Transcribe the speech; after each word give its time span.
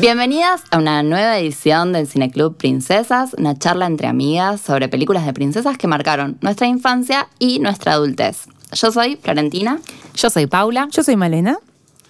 Bienvenidas 0.00 0.62
a 0.70 0.78
una 0.78 1.02
nueva 1.02 1.38
edición 1.38 1.92
del 1.92 2.06
Cineclub 2.06 2.56
Princesas, 2.56 3.34
una 3.36 3.58
charla 3.58 3.86
entre 3.86 4.06
amigas 4.06 4.60
sobre 4.60 4.88
películas 4.88 5.26
de 5.26 5.32
princesas 5.32 5.76
que 5.76 5.88
marcaron 5.88 6.38
nuestra 6.40 6.68
infancia 6.68 7.26
y 7.40 7.58
nuestra 7.58 7.94
adultez. 7.94 8.46
Yo 8.70 8.92
soy 8.92 9.16
Florentina. 9.16 9.80
Yo 10.14 10.30
soy 10.30 10.46
Paula. 10.46 10.86
Yo 10.92 11.02
soy 11.02 11.16
Malena. 11.16 11.58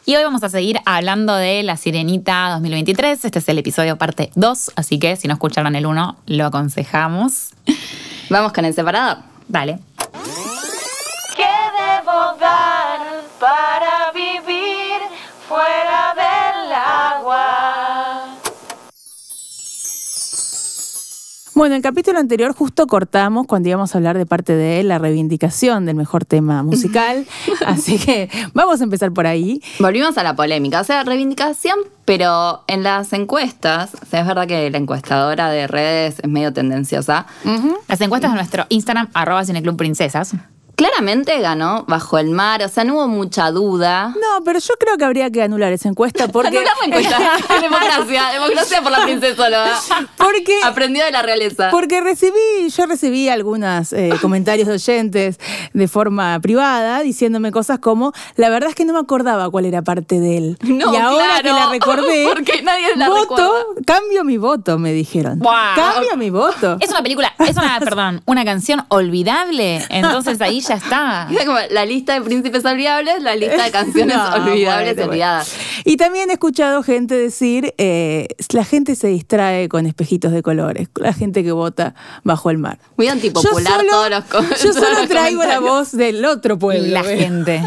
Y 0.05 0.16
hoy 0.16 0.23
vamos 0.23 0.43
a 0.43 0.51
seguir 0.51 0.80
hablando 0.84 1.34
de 1.34 1.62
La 1.62 1.79
Sirenita 1.79 2.51
2023. 2.51 3.24
Este 3.24 3.38
es 3.38 3.48
el 3.48 3.56
episodio 3.56 3.96
parte 3.96 4.32
2, 4.34 4.73
así 4.77 4.98
que 4.98 5.16
si 5.16 5.27
no 5.27 5.32
escucharon 5.32 5.74
el 5.74 5.87
1, 5.87 6.16
lo 6.27 6.45
aconsejamos. 6.45 7.55
Vamos 8.29 8.52
con 8.52 8.66
el 8.66 8.74
separador. 8.74 9.18
Dale. 9.48 9.79
¿Qué 11.34 11.46
debo 11.79 12.37
dar 12.38 13.23
para 13.41 13.98
Bueno, 21.59 21.75
en 21.75 21.79
el 21.79 21.83
capítulo 21.83 22.21
anterior 22.21 22.55
justo 22.55 22.87
cortamos 22.87 23.48
cuando 23.48 23.69
íbamos 23.69 23.93
a 23.93 23.99
hablar 23.99 24.16
de 24.16 24.27
parte 24.27 24.55
de 24.55 24.85
la 24.85 24.99
reivindicación 24.99 25.87
del 25.87 25.97
mejor 25.97 26.25
tema 26.25 26.62
musical. 26.62 27.27
Así 27.66 27.99
que 27.99 28.30
vamos 28.55 28.80
a 28.80 28.85
empezar 28.85 29.11
por 29.11 29.27
ahí. 29.27 29.61
Volvimos 29.80 30.16
a 30.19 30.23
la 30.23 30.37
polémica, 30.37 30.80
o 30.80 30.85
sea, 30.85 31.02
reivindicación, 31.02 31.77
pero 32.05 32.63
en 32.69 32.85
las 32.85 33.13
encuestas, 33.13 33.91
o 34.01 34.07
sea, 34.07 34.21
es 34.21 34.27
verdad 34.29 34.47
que 34.47 34.71
la 34.71 34.79
encuestadora 34.79 35.51
de 35.51 35.66
redes 35.66 36.21
es 36.23 36.30
medio 36.30 36.52
tendenciosa. 36.52 37.27
Las 37.88 38.01
encuestas 38.02 38.30
de 38.30 38.37
nuestro 38.37 38.66
Instagram, 38.69 39.09
arroba 39.13 39.45
Cineclub 39.45 39.77
Princesas. 39.77 40.37
Claramente 40.79 41.40
ganó 41.40 41.84
bajo 41.88 42.18
el 42.18 42.30
mar, 42.30 42.62
o 42.62 42.68
sea, 42.68 42.84
no 42.84 42.95
hubo 42.95 43.09
mucha 43.09 43.51
duda. 43.51 44.15
No, 44.15 44.45
pero 44.45 44.60
yo 44.60 44.74
creo 44.79 44.96
que 44.96 45.04
habría 45.04 45.29
que 45.29 45.43
anular 45.43 45.73
esa 45.73 45.88
encuesta 45.88 46.29
porque. 46.32 46.57
Anular 46.57 46.74
la 46.80 46.87
encuesta. 46.87 47.18
democracia, 47.60 48.29
democracia 48.32 48.80
por 48.80 48.93
la 48.93 49.02
princesóloga. 49.02 49.73
Porque, 50.16 50.54
Aprendió 50.62 51.04
de 51.04 51.10
la 51.10 51.23
realeza. 51.23 51.70
porque 51.73 52.01
recibí, 52.01 52.68
yo 52.68 52.87
recibí 52.87 53.29
algunos 53.29 53.93
comentarios 54.23 54.68
de 54.68 54.74
oyentes 54.74 55.40
de 55.73 55.88
forma 55.88 56.38
privada 56.38 57.01
diciéndome 57.01 57.51
cosas 57.51 57.80
como, 57.80 58.13
la 58.37 58.48
verdad 58.48 58.70
es 58.70 58.76
que 58.76 58.85
no 58.85 58.92
me 58.92 59.01
acordaba 59.01 59.51
cuál 59.51 59.65
era 59.65 59.82
parte 59.82 60.20
de 60.20 60.37
él. 60.37 60.59
No, 60.63 60.92
y 60.92 60.96
ahora 60.96 61.40
claro, 61.40 61.42
que 61.42 61.51
la 61.51 61.70
recordé, 61.70 62.26
porque 62.32 62.63
nadie 62.63 62.95
la 62.95 63.09
voto, 63.09 63.20
recuerda. 63.23 63.65
cambio 63.85 64.22
mi 64.22 64.37
voto, 64.37 64.78
me 64.78 64.92
dijeron. 64.92 65.41
Wow. 65.41 65.53
Cambio 65.75 66.16
mi 66.16 66.31
voto. 66.31 66.76
Es 66.78 66.91
una 66.91 67.03
película, 67.03 67.34
es 67.41 67.56
una, 67.56 67.81
perdón, 67.81 68.22
una 68.26 68.44
canción 68.44 68.84
olvidable. 68.91 69.84
Entonces 69.88 70.41
ahí 70.41 70.60
ya 70.69 70.75
está. 70.77 71.28
Como 71.47 71.59
la 71.71 71.84
lista 71.87 72.15
de 72.15 72.21
príncipes 72.22 72.65
olvidables, 72.65 73.22
la 73.22 73.34
lista 73.37 73.65
de 73.65 73.71
canciones 73.71 74.16
No, 74.16 74.34
olvidables 74.34 74.94
bueno, 74.97 75.10
olvidadas. 75.10 75.55
Y 75.84 75.97
también 75.97 76.31
he 76.31 76.34
escuchado 76.34 76.83
gente 76.83 77.15
decir, 77.15 77.75
eh, 77.78 78.28
la 78.53 78.65
gente 78.65 78.94
se 78.94 79.09
distrae 79.09 79.69
con 79.69 79.87
espejitos 79.87 80.33
de 80.33 80.43
colores, 80.43 80.88
la 80.97 81.12
gente 81.12 81.43
que 81.43 81.53
vota 81.53 81.94
bajo 82.25 82.50
el 82.50 82.59
mar. 82.59 82.78
Muy 82.97 83.09
antipopular 83.09 83.81
Yo 83.83 83.88
solo- 83.88 83.91
todos 83.91 84.10
los 84.50 84.62
Yo 84.62 84.72
solo 84.72 84.91
los 85.00 85.09
traigo 85.09 85.44
la 85.44 85.60
voz 85.60 85.93
del 85.93 86.25
otro 86.25 86.59
pueblo. 86.59 86.87
La 86.93 87.03
¿ves? 87.03 87.21
gente. 87.21 87.62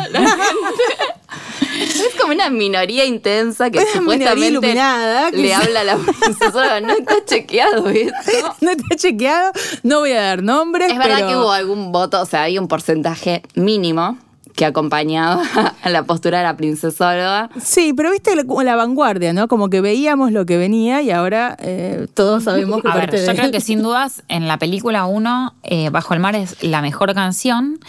Es 1.79 2.15
como 2.19 2.33
una 2.33 2.49
minoría 2.49 3.05
intensa 3.05 3.69
que 3.69 3.79
Una 3.79 3.91
supuestamente 3.93 4.47
iluminada 4.47 5.31
que 5.31 5.37
le 5.37 5.53
habla 5.53 5.81
a 5.81 5.83
la 5.83 5.97
princesóloga. 5.97 6.81
No 6.81 6.93
está 6.93 7.25
chequeado 7.25 7.89
esto. 7.89 8.15
No 8.61 8.71
está 8.71 8.95
chequeado, 8.95 9.51
no 9.83 9.99
voy 9.99 10.11
a 10.11 10.21
dar 10.21 10.43
nombres. 10.43 10.91
Es 10.91 10.97
verdad 10.97 11.27
que 11.27 11.35
hubo 11.35 11.51
algún 11.51 11.91
voto, 11.91 12.21
o 12.21 12.25
sea, 12.25 12.43
hay 12.43 12.59
un 12.59 12.67
porcentaje 12.67 13.41
mínimo 13.55 14.17
que 14.61 14.65
acompañaba 14.67 15.41
a 15.81 15.89
la 15.89 16.03
postura 16.03 16.37
de 16.37 16.43
la 16.43 16.55
princesóloga. 16.55 17.49
Sí, 17.59 17.93
pero 17.97 18.11
viste 18.11 18.35
la, 18.35 18.43
como 18.43 18.61
la 18.61 18.75
vanguardia, 18.75 19.33
¿no? 19.33 19.47
Como 19.47 19.71
que 19.71 19.81
veíamos 19.81 20.31
lo 20.31 20.45
que 20.45 20.57
venía 20.57 21.01
y 21.01 21.09
ahora 21.09 21.57
eh, 21.59 22.05
todos 22.13 22.43
sabemos 22.43 22.83
que 22.83 22.87
A 22.87 22.95
ver, 22.95 23.25
yo 23.25 23.33
creo 23.33 23.49
que 23.49 23.59
sin 23.59 23.81
dudas 23.81 24.21
en 24.27 24.47
la 24.47 24.57
película 24.59 25.05
1, 25.07 25.55
eh, 25.63 25.89
Bajo 25.89 26.13
el 26.13 26.19
Mar 26.19 26.35
es 26.35 26.61
la 26.61 26.83
mejor 26.83 27.15
canción. 27.15 27.79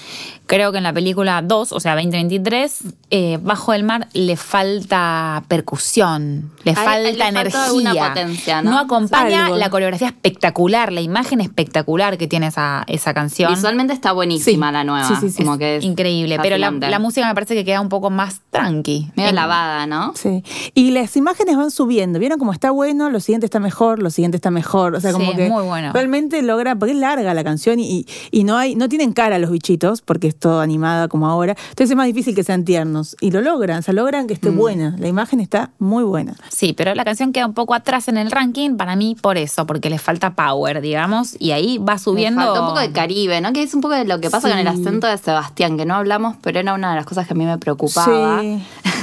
Creo 0.47 0.73
que 0.73 0.79
en 0.79 0.85
la 0.85 0.93
película 0.93 1.41
2, 1.43 1.73
o 1.73 1.81
sea, 1.81 1.95
2023, 1.95 2.79
eh, 3.11 3.39
Bajo 3.43 3.75
el 3.75 3.85
Mar 3.85 4.09
le 4.15 4.37
falta 4.37 5.45
percusión, 5.49 6.51
le 6.65 6.71
Ahí- 6.73 6.77
falta 6.77 6.99
le 7.11 7.29
energía. 7.29 7.65
alguna 7.67 7.95
potencia, 7.95 8.63
¿no? 8.63 8.79
acompaña 8.79 9.47
Algo. 9.47 9.57
la 9.59 9.71
coreografía 9.71 10.09
espectacular, 10.09 10.93
la 10.93 11.01
imagen 11.01 11.41
espectacular 11.41 12.19
que 12.19 12.27
tiene 12.27 12.49
esa, 12.49 12.85
esa 12.87 13.15
canción. 13.15 13.53
Visualmente 13.55 13.93
está 13.93 14.13
buenísima 14.13 14.69
Sí. 14.69 14.73
la 14.73 14.85
nueva. 14.85 15.09
Sí, 15.09 15.15
sí, 15.21 15.31
sí. 15.31 15.45
Como 15.45 15.59
que 15.59 15.77
es 15.77 15.85
Increíble, 15.85 16.39
pero 16.43 16.57
la, 16.71 16.99
música 16.99 17.27
me 17.27 17.35
parece 17.35 17.55
que 17.55 17.65
queda 17.65 17.81
un 17.81 17.89
poco 17.89 18.11
más 18.11 18.41
tranqui. 18.51 19.11
Medio 19.17 19.33
lavada, 19.33 19.87
¿no? 19.87 20.13
Sí. 20.15 20.43
Y 20.75 20.91
las 20.93 21.17
imágenes 21.17 21.57
van 21.57 21.71
subiendo. 21.71 22.19
¿Vieron 22.19 22.39
cómo 22.39 22.53
está 22.53 22.71
bueno? 22.71 23.11
Lo 23.11 23.21
siguiente 23.21 23.47
está 23.47 23.61
mejor, 23.61 23.99
lo 24.03 24.11
siguiente 24.11 24.37
está 24.37 24.51
mejor. 24.51 24.95
O 24.95 25.01
sea, 25.01 25.13
como 25.13 25.31
Sí, 25.33 25.37
que 25.37 25.49
muy 25.49 25.65
bueno. 25.65 25.93
realmente 25.93 26.43
logra, 26.43 26.75
porque 26.77 26.93
es 26.93 26.99
larga 26.99 27.35
la 27.35 27.45
canción 27.45 27.81
y, 27.81 28.07
y 28.31 28.45
no 28.45 28.57
hay, 28.57 28.75
no 28.75 28.89
tienen 28.89 29.13
cara 29.13 29.39
los 29.39 29.51
bichitos, 29.51 30.01
porque 30.03 30.29
es 30.29 30.37
todo 30.39 30.61
animada 30.61 31.09
como 31.09 31.29
ahora. 31.29 31.53
Entonces 31.71 31.91
es 31.91 31.97
más 31.97 32.07
difícil 32.07 32.35
que 32.35 32.45
sean 32.45 32.65
tiernos. 32.65 33.17
Y 33.21 33.31
lo 33.31 33.41
logran, 33.41 33.79
o 33.79 33.83
sea, 33.83 33.95
logran 33.95 34.27
que 34.27 34.35
esté 34.35 34.51
Mm. 34.51 34.57
buena. 34.57 34.97
La 34.99 35.09
imagen 35.09 35.41
está 35.41 35.71
muy 35.79 36.05
buena. 36.05 36.35
Sí, 36.51 36.73
pero 36.73 36.95
la 36.95 37.05
canción 37.05 37.33
queda 37.33 37.47
un 37.47 37.55
poco 37.55 37.75
atrás 37.75 38.09
en 38.09 38.17
el 38.19 38.31
ranking 38.31 38.77
para 38.77 38.97
mí 38.97 39.17
por 39.21 39.37
eso, 39.39 39.67
porque 39.67 39.89
le 39.91 39.99
falta 39.99 40.35
power, 40.35 40.81
digamos, 40.81 41.37
y 41.39 41.53
ahí 41.53 41.79
va 41.79 41.99
subiendo. 41.99 42.41
falta 42.43 42.61
un 42.61 42.67
poco 42.69 42.81
de 42.81 42.93
Caribe, 42.93 43.41
¿no? 43.41 43.53
Que 43.53 43.63
es 43.63 43.75
un 43.75 43.81
poco 43.81 43.95
de 43.95 44.05
lo 44.05 44.21
que 44.21 44.31
pasa 44.31 44.49
con 44.49 44.59
el 44.59 44.67
acento 44.69 45.07
de 45.07 45.17
Sebastián, 45.19 45.77
que 45.77 45.85
no 45.87 45.95
hablamos, 45.95 46.37
pero 46.43 46.61
era 46.61 46.75
una 46.75 46.91
de 46.91 46.97
las 46.97 47.07
cosas 47.07 47.27
que 47.27 47.33
a 47.33 47.37
mí 47.37 47.45
me 47.47 47.59
preocupaba. 47.59 48.41
Sí. 48.41 48.63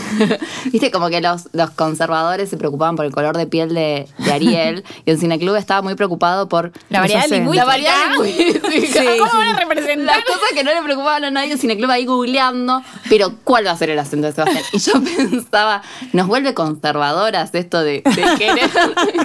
Viste, 0.71 0.89
como 0.89 1.09
que 1.09 1.21
los, 1.21 1.49
los 1.53 1.69
conservadores 1.69 2.49
se 2.49 2.57
preocupaban 2.57 2.95
por 2.95 3.05
el 3.05 3.11
color 3.11 3.37
de 3.37 3.45
piel 3.45 3.73
de, 3.75 4.07
de 4.17 4.31
Ariel 4.33 4.83
y 5.05 5.11
el 5.11 5.19
cineclub 5.19 5.55
estaba 5.55 5.81
muy 5.83 5.93
preocupado 5.95 6.49
por 6.49 6.71
La 6.89 6.99
variedad 7.01 7.21
Los 7.23 7.31
acentos. 7.31 7.55
lingüística. 7.55 7.65
la 7.65 7.65
variedad 7.65 8.11
lingüística. 8.11 9.01
Sí, 9.01 9.07
¿Cómo 9.19 9.31
sí. 9.31 9.37
van 9.37 9.47
a 9.55 9.59
representar? 9.59 10.05
Las 10.17 10.25
cosas 10.25 10.49
que 10.55 10.63
no 10.63 10.73
le 10.73 10.81
preocupaban 10.81 11.23
a 11.25 11.31
nadie, 11.31 11.53
el 11.53 11.59
cineclub 11.59 11.91
ahí 11.91 12.05
googleando, 12.05 12.81
pero 13.07 13.33
¿cuál 13.43 13.67
va 13.67 13.71
a 13.71 13.77
ser 13.77 13.91
el 13.91 13.99
acento 13.99 14.25
de 14.27 14.33
Sebastián? 14.33 14.63
Y 14.73 14.79
yo 14.79 14.93
pensaba, 15.29 15.83
nos 16.13 16.25
vuelve 16.27 16.53
conservadoras 16.55 17.53
esto 17.53 17.79
de, 17.81 18.01
de 18.03 18.23
querer 18.39 18.69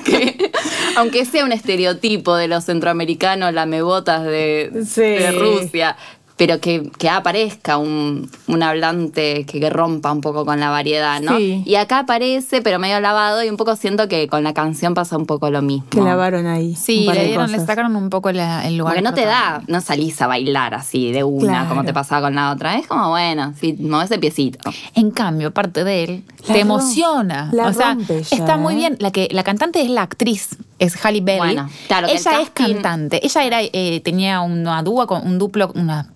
que, 0.05 0.53
aunque 0.97 1.25
sea 1.25 1.45
un 1.45 1.53
estereotipo 1.53 2.37
de 2.37 2.49
los 2.49 2.65
centroamericanos, 2.65 3.53
lamebotas 3.55 4.23
de, 4.25 4.83
Sí. 4.87 5.01
de 5.01 5.33
Rusia, 5.33 5.97
pero 6.37 6.59
que, 6.61 6.91
que 6.99 7.09
aparezca 7.09 7.79
un, 7.79 8.29
un 8.49 8.63
hablante 8.65 9.47
que, 9.47 9.61
que 9.61 9.71
rompa 9.71 10.11
un 10.11 10.21
poco 10.21 10.45
con 10.45 10.59
la 10.59 10.69
variedad, 10.69 11.21
¿no? 11.21 11.37
Sí. 11.39 11.63
Y 11.65 11.77
acá 11.77 12.01
aparece, 12.01 12.61
pero 12.61 12.81
medio 12.81 12.99
lavado, 12.99 13.45
y 13.45 13.49
un 13.49 13.57
poco 13.57 13.77
siento 13.77 14.09
que 14.09 14.27
con 14.27 14.43
la 14.43 14.53
canción 14.53 14.95
pasa 14.95 15.17
un 15.17 15.27
poco 15.27 15.51
lo 15.51 15.63
mismo. 15.63 15.87
Que 15.91 16.01
lavaron 16.01 16.47
ahí. 16.47 16.75
Sí, 16.75 17.07
le, 17.13 17.27
dieron, 17.27 17.49
sacaron 17.65 17.95
un 17.95 18.11
poco 18.11 18.33
la- 18.33 18.67
el 18.67 18.77
lugar. 18.77 18.95
Porque 18.95 19.03
no 19.09 19.15
te 19.15 19.25
da, 19.27 19.63
no 19.69 19.81
salís 19.81 20.21
a 20.23 20.27
bailar 20.27 20.75
así 20.75 21.13
de 21.13 21.23
una, 21.23 21.53
Claro. 21.53 21.69
como 21.69 21.85
te 21.85 21.93
pasaba 21.95 22.23
con 22.27 22.35
la 22.35 22.51
otra. 22.51 22.79
Es 22.79 22.87
como, 22.89 23.11
bueno, 23.11 23.55
sí, 23.61 23.75
mueves 23.79 24.11
el 24.11 24.19
piecito. 24.19 24.59
En 24.97 25.13
cambio, 25.13 25.53
parte 25.53 25.85
de 25.85 26.03
él 26.05 26.25
La 26.49 26.55
te 26.55 26.61
emociona. 26.61 27.51
la 27.53 27.69
o 27.69 27.73
sea, 27.73 27.97
ya, 27.97 28.15
está 28.37 28.57
muy 28.57 28.75
¿eh? 28.75 28.77
bien. 28.79 28.97
La 28.99 29.13
que 29.13 29.29
la 29.31 29.45
cantante 29.45 29.81
es 29.83 29.89
la 29.91 30.03
actriz, 30.03 30.57
es 30.81 30.97
Halle 31.05 31.21
Berry. 31.21 31.39
Bueno, 31.39 31.71
claro, 31.87 32.09
el 32.09 32.17
Ella 32.17 32.41
es 32.41 32.51
cantante. 32.51 33.25
Ella 33.25 33.45
era 33.45 33.59
eh, 33.63 34.01
tenía 34.05 34.41
una 34.41 34.83
dúo 34.83 35.07
con 35.07 35.25
un 35.27 35.39
duplo, 35.39 35.71
una 35.77 36.11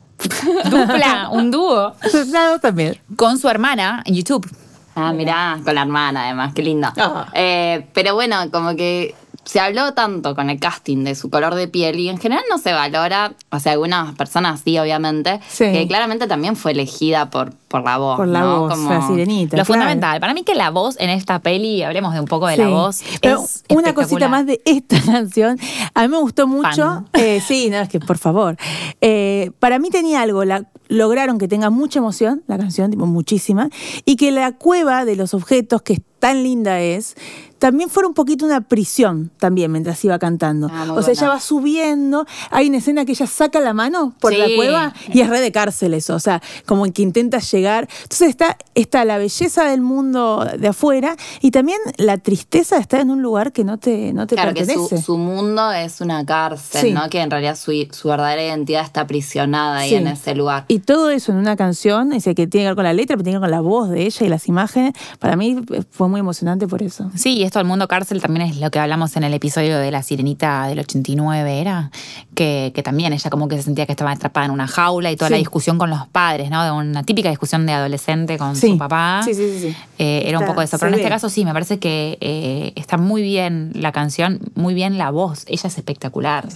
dupla, 0.70 1.28
un 1.30 1.50
dúo 1.50 1.94
Claro, 2.30 2.58
también. 2.58 2.98
con 3.16 3.38
su 3.38 3.48
hermana 3.48 4.02
en 4.04 4.14
YouTube. 4.14 4.48
Ah, 4.94 5.12
mirá, 5.12 5.58
con 5.64 5.74
la 5.76 5.82
hermana 5.82 6.24
además, 6.24 6.52
qué 6.54 6.62
lindo. 6.62 6.88
Ah. 6.96 7.28
Eh, 7.32 7.86
pero 7.94 8.14
bueno, 8.14 8.50
como 8.50 8.74
que 8.74 9.14
se 9.48 9.60
habló 9.60 9.94
tanto 9.94 10.34
con 10.34 10.50
el 10.50 10.60
casting 10.60 11.04
de 11.04 11.14
su 11.14 11.30
color 11.30 11.54
de 11.54 11.68
piel 11.68 11.98
y 11.98 12.10
en 12.10 12.18
general 12.18 12.44
no 12.50 12.58
se 12.58 12.74
valora, 12.74 13.32
o 13.50 13.58
sea, 13.58 13.72
algunas 13.72 14.14
personas 14.14 14.60
sí, 14.62 14.78
obviamente, 14.78 15.40
Sí. 15.48 15.64
que 15.72 15.86
claramente 15.88 16.26
también 16.26 16.54
fue 16.54 16.72
elegida 16.72 17.30
por, 17.30 17.54
por 17.66 17.82
la 17.82 17.96
voz. 17.96 18.18
Por 18.18 18.28
la 18.28 18.40
¿no? 18.40 18.60
voz, 18.60 18.74
Como- 18.74 18.90
la 18.90 19.06
sirenita. 19.06 19.56
Lo 19.56 19.64
claro. 19.64 19.80
fundamental. 19.80 20.20
Para 20.20 20.34
mí 20.34 20.42
que 20.42 20.54
la 20.54 20.68
voz 20.68 20.96
en 21.00 21.08
esta 21.08 21.38
peli, 21.38 21.82
hablemos 21.82 22.12
de 22.12 22.20
un 22.20 22.26
poco 22.26 22.46
de 22.46 22.58
la 22.58 22.68
voz. 22.68 23.00
Pero 23.22 23.42
es 23.42 23.64
una 23.70 23.94
cosita 23.94 24.28
más 24.28 24.44
de 24.44 24.60
esta 24.66 25.00
canción. 25.06 25.58
A 25.94 26.02
mí 26.02 26.08
me 26.08 26.18
gustó 26.18 26.46
mucho. 26.46 27.04
Eh, 27.14 27.40
sí, 27.40 27.70
no, 27.70 27.78
es 27.78 27.88
que 27.88 28.00
por 28.00 28.18
favor. 28.18 28.58
Eh, 29.00 29.50
para 29.60 29.78
mí 29.78 29.88
tenía 29.88 30.20
algo. 30.20 30.44
La, 30.44 30.66
lograron 30.88 31.38
que 31.38 31.48
tenga 31.48 31.70
mucha 31.70 32.00
emoción, 32.00 32.42
la 32.48 32.58
canción, 32.58 32.90
tipo 32.90 33.06
muchísima, 33.06 33.70
y 34.04 34.16
que 34.16 34.30
la 34.30 34.52
cueva 34.52 35.04
de 35.06 35.16
los 35.16 35.32
objetos, 35.32 35.80
que 35.82 36.00
tan 36.18 36.42
linda 36.42 36.80
es, 36.80 37.14
también 37.58 37.90
fuera 37.90 38.06
un 38.06 38.14
poquito 38.14 38.46
una 38.46 38.60
prisión 38.60 39.30
también 39.38 39.72
mientras 39.72 40.04
iba 40.04 40.16
cantando. 40.20 40.68
Ah, 40.70 40.82
o 40.82 40.86
sea, 40.86 40.92
buena. 40.94 41.10
ella 41.12 41.28
va 41.28 41.40
subiendo, 41.40 42.26
hay 42.50 42.68
una 42.68 42.78
escena 42.78 43.04
que 43.04 43.12
ella 43.12 43.26
saca 43.26 43.58
la 43.60 43.72
mano 43.74 44.14
por 44.20 44.32
Sí. 44.32 44.38
la 44.38 44.46
cueva 44.54 44.94
y 45.12 45.20
es 45.22 45.28
re 45.28 45.40
de 45.40 45.50
cárcel 45.50 45.94
eso, 45.94 46.14
o 46.14 46.20
sea, 46.20 46.40
como 46.66 46.84
que 46.92 47.02
intenta 47.02 47.38
llegar. 47.40 47.88
Entonces 48.02 48.28
está, 48.28 48.56
está 48.76 49.04
la 49.04 49.18
belleza 49.18 49.64
del 49.64 49.80
mundo 49.80 50.46
de 50.56 50.68
afuera 50.68 51.16
y 51.40 51.50
también 51.50 51.78
la 51.96 52.18
tristeza 52.18 52.76
de 52.76 52.82
estar 52.82 53.00
en 53.00 53.10
un 53.10 53.22
lugar 53.22 53.50
que 53.52 53.64
no 53.64 53.78
te, 53.78 54.12
no 54.12 54.26
te 54.28 54.36
Claro, 54.36 54.54
que 54.54 54.60
su, 54.64 54.66
pertenece. 54.66 55.02
su 55.02 55.18
mundo 55.18 55.72
es 55.72 56.00
una 56.00 56.24
cárcel, 56.24 56.80
Sí. 56.80 56.92
¿no? 56.92 57.08
Que 57.10 57.20
en 57.22 57.30
realidad 57.30 57.56
su, 57.56 57.72
su 57.90 58.08
verdadera 58.08 58.44
identidad 58.44 58.84
está 58.84 59.00
aprisionada 59.00 59.78
ahí 59.78 59.88
Sí. 59.90 59.94
en 59.96 60.06
ese 60.06 60.34
lugar. 60.36 60.64
Y 60.68 60.78
todo 60.80 61.10
eso 61.10 61.32
en 61.32 61.38
una 61.38 61.56
canción, 61.56 62.10
dice 62.10 62.36
que 62.36 62.46
tiene 62.46 62.64
que 62.66 62.68
ver 62.68 62.76
con 62.76 62.84
la 62.84 62.92
letra, 62.92 63.16
pero 63.16 63.24
tiene 63.24 63.36
que 63.38 63.40
ver 63.40 63.50
con 63.50 63.50
la 63.50 63.60
voz 63.68 63.90
de 63.90 64.06
ella 64.06 64.26
y 64.26 64.28
las 64.28 64.46
imágenes, 64.46 64.92
para 65.18 65.34
mí 65.34 65.56
fue 65.90 66.07
fue 66.08 66.12
muy 66.12 66.20
emocionante 66.20 66.66
por 66.66 66.82
eso. 66.82 67.10
Sí, 67.14 67.36
y 67.36 67.42
esto 67.42 67.58
del 67.58 67.68
mundo 67.68 67.86
cárcel 67.86 68.22
también 68.22 68.46
es 68.46 68.56
lo 68.56 68.70
que 68.70 68.78
hablamos 68.78 69.14
en 69.16 69.24
el 69.24 69.34
episodio 69.34 69.78
de 69.78 69.90
la 69.90 70.02
sirenita 70.02 70.66
del 70.66 70.78
89, 70.78 71.60
era 71.60 71.90
que, 72.34 72.72
que 72.74 72.82
también 72.82 73.12
ella 73.12 73.28
como 73.28 73.46
que 73.46 73.56
se 73.56 73.62
sentía 73.64 73.84
que 73.84 73.92
estaba 73.92 74.10
atrapada 74.12 74.46
en 74.46 74.52
una 74.52 74.66
jaula 74.66 75.10
y 75.10 75.16
toda 75.16 75.28
la 75.30 75.36
discusión 75.36 75.76
con 75.76 75.90
los 75.90 76.06
padres, 76.08 76.50
¿no? 76.50 76.64
De 76.64 76.70
una 76.70 77.02
típica 77.02 77.28
discusión 77.28 77.66
de 77.66 77.72
adolescente 77.74 78.38
con 78.38 78.56
Sí. 78.56 78.70
su 78.70 78.78
papá. 78.78 79.20
Sí, 79.22 79.34
sí, 79.34 79.50
sí, 79.52 79.60
sí. 79.68 79.76
Eh, 79.98 80.22
era 80.24 80.38
un 80.38 80.46
poco 80.46 80.60
de 80.60 80.64
eso. 80.66 80.78
Pero 80.78 80.88
en 80.88 80.94
este 80.94 81.08
caso 81.10 81.28
sí, 81.28 81.44
me 81.44 81.52
parece 81.52 81.78
que 81.78 82.16
eh, 82.22 82.72
está 82.76 82.96
muy 82.96 83.20
bien 83.20 83.72
la 83.74 83.92
canción, 83.92 84.40
muy 84.54 84.72
bien 84.72 84.96
la 84.96 85.10
voz. 85.10 85.44
Ella 85.46 85.66
es 85.68 85.76
espectacular. 85.76 86.48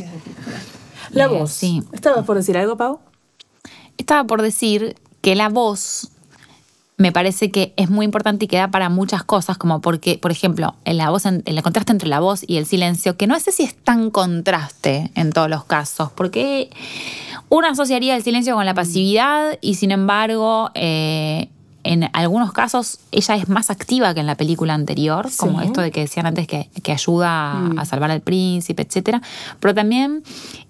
La 1.10 1.24
Eh, 1.24 1.28
voz. 1.28 1.50
Sí. 1.52 1.82
¿Estabas 1.92 2.24
por 2.24 2.36
decir 2.38 2.56
algo, 2.56 2.76
Pau? 2.78 3.00
Estaba 3.98 4.24
por 4.24 4.40
decir 4.40 4.96
que 5.20 5.34
la 5.34 5.50
voz 5.50 6.08
me 7.02 7.10
parece 7.10 7.50
que 7.50 7.74
es 7.76 7.90
muy 7.90 8.04
importante 8.04 8.44
y 8.44 8.48
que 8.48 8.56
da 8.56 8.68
para 8.68 8.88
muchas 8.88 9.24
cosas, 9.24 9.58
como 9.58 9.80
porque, 9.80 10.18
por 10.18 10.30
ejemplo, 10.30 10.76
en 10.84 10.96
la 10.98 11.10
voz, 11.10 11.26
en, 11.26 11.42
el 11.46 11.60
contraste 11.60 11.90
entre 11.90 12.08
la 12.08 12.20
voz 12.20 12.44
y 12.46 12.58
el 12.58 12.64
silencio, 12.64 13.16
que 13.16 13.26
no 13.26 13.38
sé 13.40 13.50
si 13.50 13.64
es 13.64 13.74
tan 13.74 14.10
contraste 14.10 15.10
en 15.16 15.32
todos 15.32 15.50
los 15.50 15.64
casos, 15.64 16.12
porque 16.12 16.70
uno 17.48 17.66
asociaría 17.66 18.14
el 18.14 18.22
silencio 18.22 18.54
con 18.54 18.64
la 18.64 18.74
pasividad 18.74 19.58
y 19.60 19.74
sin 19.74 19.90
embargo, 19.90 20.70
eh, 20.74 21.48
en 21.84 22.08
algunos 22.12 22.52
casos 22.52 22.98
ella 23.10 23.36
es 23.36 23.48
más 23.48 23.70
activa 23.70 24.14
que 24.14 24.20
en 24.20 24.26
la 24.26 24.34
película 24.36 24.74
anterior, 24.74 25.28
como 25.36 25.60
esto 25.60 25.80
de 25.80 25.90
que 25.90 26.00
decían 26.00 26.26
antes 26.26 26.46
que, 26.46 26.68
que 26.82 26.92
ayuda 26.92 27.28
a- 27.52 27.70
a 27.78 27.84
salvar 27.84 28.10
al 28.10 28.20
príncipe, 28.20 28.82
etcétera. 28.82 29.20
Pero 29.60 29.74
también 29.74 30.22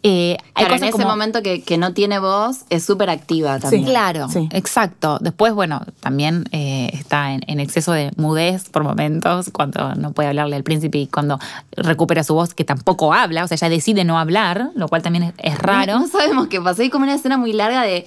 eh, 0.03 0.37
hay 0.55 0.65
Claro, 0.65 0.75
en 0.75 0.81
cosas 0.81 0.89
ese 0.89 0.93
como- 0.93 1.09
momento 1.09 1.43
que, 1.43 1.63
que 1.63 1.79
no 1.79 1.93
tiene 1.93 2.19
voz, 2.19 2.61
es 2.71 2.85
súper 2.85 3.11
activa 3.11 3.59
también. 3.59 3.85
Claro, 3.85 4.29
Sí. 4.29 4.49
exacto. 4.53 5.19
Después, 5.21 5.53
bueno, 5.55 5.83
también 6.01 6.45
eh, 6.53 6.91
está 6.93 7.33
en, 7.33 7.43
en 7.47 7.61
exceso 7.61 7.93
de 7.93 8.11
mudez 8.17 8.69
por 8.71 8.83
momentos, 8.85 9.51
cuando 9.53 9.95
no 9.95 10.13
puede 10.13 10.29
hablarle 10.31 10.57
al 10.57 10.63
príncipe 10.65 10.99
y 10.99 11.07
cuando 11.07 11.39
recupera 11.77 12.25
su 12.25 12.35
voz, 12.35 12.55
que 12.55 12.65
tampoco 12.65 13.13
habla, 13.13 13.45
o 13.45 13.49
sea, 13.49 13.57
ella 13.57 13.69
decide 13.69 14.05
no 14.05 14.19
hablar, 14.19 14.71
lo 14.75 14.89
cual 14.89 15.03
también 15.03 15.25
es, 15.25 15.35
es 15.39 15.59
raro. 15.59 15.99
No 15.99 16.07
sabemos 16.09 16.49
qué 16.49 16.61
pasó. 16.61 16.83
Hay 16.83 16.91
como 16.91 17.05
una 17.05 17.15
escena 17.15 17.37
muy 17.37 17.53
larga 17.53 17.83
de. 17.83 18.07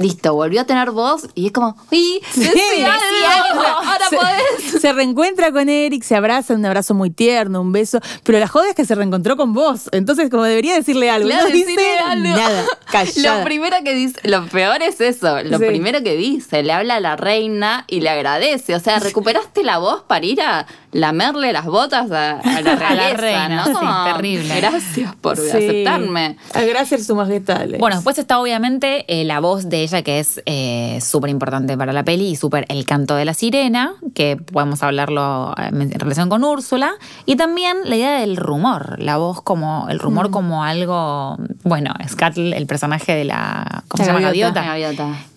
Listo, 0.00 0.32
volvió 0.32 0.60
a 0.60 0.64
tener 0.64 0.92
voz 0.92 1.26
y 1.34 1.46
es 1.46 1.52
como. 1.52 1.76
¡Uy! 1.90 2.20
Sí. 2.30 2.48
Ahora 2.84 4.08
se, 4.08 4.16
podés. 4.16 4.80
se 4.80 4.92
reencuentra 4.92 5.50
con 5.50 5.68
Eric, 5.68 6.04
se 6.04 6.14
abrazan, 6.14 6.58
un 6.58 6.66
abrazo 6.66 6.94
muy 6.94 7.10
tierno, 7.10 7.60
un 7.60 7.72
beso. 7.72 7.98
Pero 8.22 8.38
la 8.38 8.46
joda 8.46 8.68
es 8.68 8.76
que 8.76 8.84
se 8.84 8.94
reencontró 8.94 9.36
con 9.36 9.54
vos. 9.54 9.88
Entonces, 9.90 10.30
como 10.30 10.44
debería 10.44 10.76
decirle 10.76 11.10
algo. 11.10 11.28
Claro, 11.28 11.48
no 11.48 11.52
dice 11.52 11.98
algo. 11.98 12.28
nada. 12.28 12.64
Callada. 12.92 13.38
Lo 13.38 13.44
primero 13.44 13.76
que 13.82 13.94
dice, 13.94 14.20
lo 14.22 14.46
peor 14.46 14.82
es 14.82 15.00
eso, 15.00 15.42
lo 15.42 15.58
primero 15.58 16.02
que 16.02 16.16
dice, 16.16 16.62
le 16.62 16.72
habla 16.72 16.96
a 16.96 17.00
la 17.00 17.16
reina 17.16 17.84
y 17.88 18.00
le 18.00 18.08
agradece, 18.08 18.74
o 18.74 18.80
sea, 18.80 18.98
recuperaste 18.98 19.62
la 19.62 19.78
voz 19.78 20.04
para 20.04 20.24
ir 20.24 20.40
a 20.40 20.66
lamerle 20.92 21.52
las 21.52 21.66
botas 21.66 22.10
a, 22.10 22.38
a 22.40 22.60
la 22.62 22.74
realeza, 22.76 23.16
reina, 23.16 23.66
¿no? 23.66 23.78
sí, 23.78 23.86
terrible. 24.12 24.56
Gracias 24.60 25.14
por 25.16 25.36
Sí. 25.36 25.48
aceptarme. 25.48 26.36
Ah, 26.54 26.62
Gracias, 26.62 27.06
su 27.06 27.14
majestad. 27.14 27.66
Bueno, 27.78 27.96
después 27.96 28.18
está 28.18 28.38
obviamente 28.40 29.04
eh, 29.08 29.24
la 29.24 29.40
voz 29.40 29.68
de 29.68 29.82
ella, 29.82 30.02
que 30.02 30.18
es 30.20 30.42
eh, 30.46 30.98
súper 31.02 31.30
importante 31.30 31.76
para 31.76 31.92
la 31.92 32.04
peli, 32.04 32.28
y 32.30 32.36
súper 32.36 32.64
el 32.68 32.84
canto 32.86 33.14
de 33.16 33.24
la 33.24 33.34
sirena, 33.34 33.92
que 34.14 34.36
podemos 34.36 34.82
hablarlo 34.82 35.54
eh, 35.58 35.68
en 35.70 35.90
relación 35.92 36.28
con 36.28 36.42
Úrsula, 36.44 36.92
y 37.26 37.36
también 37.36 37.76
la 37.84 37.96
idea 37.96 38.20
del 38.20 38.36
rumor, 38.36 38.96
la 38.98 39.16
voz 39.18 39.42
como, 39.42 39.86
el 39.90 39.98
rumor 39.98 40.30
como 40.30 40.64
algo, 40.64 41.36
bueno, 41.64 41.92
Scuttle, 42.08 42.56
el 42.56 42.66
personaje 42.66 43.14
de 43.14 43.24
la, 43.24 43.84
¿cómo 43.88 44.02
La 44.02 44.04
se 44.04 44.10
llama? 44.12 44.20
gaviota. 44.26 44.62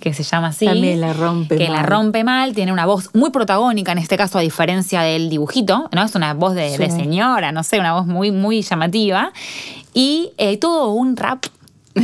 Que 0.02 0.14
se 0.14 0.24
llama 0.24 0.48
así. 0.48 0.66
También 0.66 1.00
la 1.00 1.14
rompe 1.14 1.58
Que 1.58 1.70
la 1.70 1.78
mal. 1.82 1.86
rompe 1.88 2.24
mal, 2.26 2.54
tiene 2.54 2.74
una 2.74 2.86
voz 2.86 3.10
muy 3.14 3.30
protagónica, 3.30 3.94
en 3.94 4.00
este 4.00 4.18
caso, 4.18 4.38
a 4.38 4.42
diferencia 4.42 5.02
del 5.04 5.30
dibujito, 5.30 5.88
¿no? 5.94 6.04
Es 6.04 6.16
una 6.16 6.34
voz 6.34 6.56
de, 6.56 6.72
Sí. 6.72 6.78
de 6.78 6.90
señora, 6.92 7.52
no 7.54 7.64
sé, 7.64 7.80
una 7.80 7.94
voz 7.94 8.06
muy, 8.08 8.32
muy 8.32 8.62
llamativa. 8.64 9.32
Y 9.94 10.32
eh, 10.38 10.58
todo 10.58 10.92
un 10.92 11.16
rap 11.16 11.46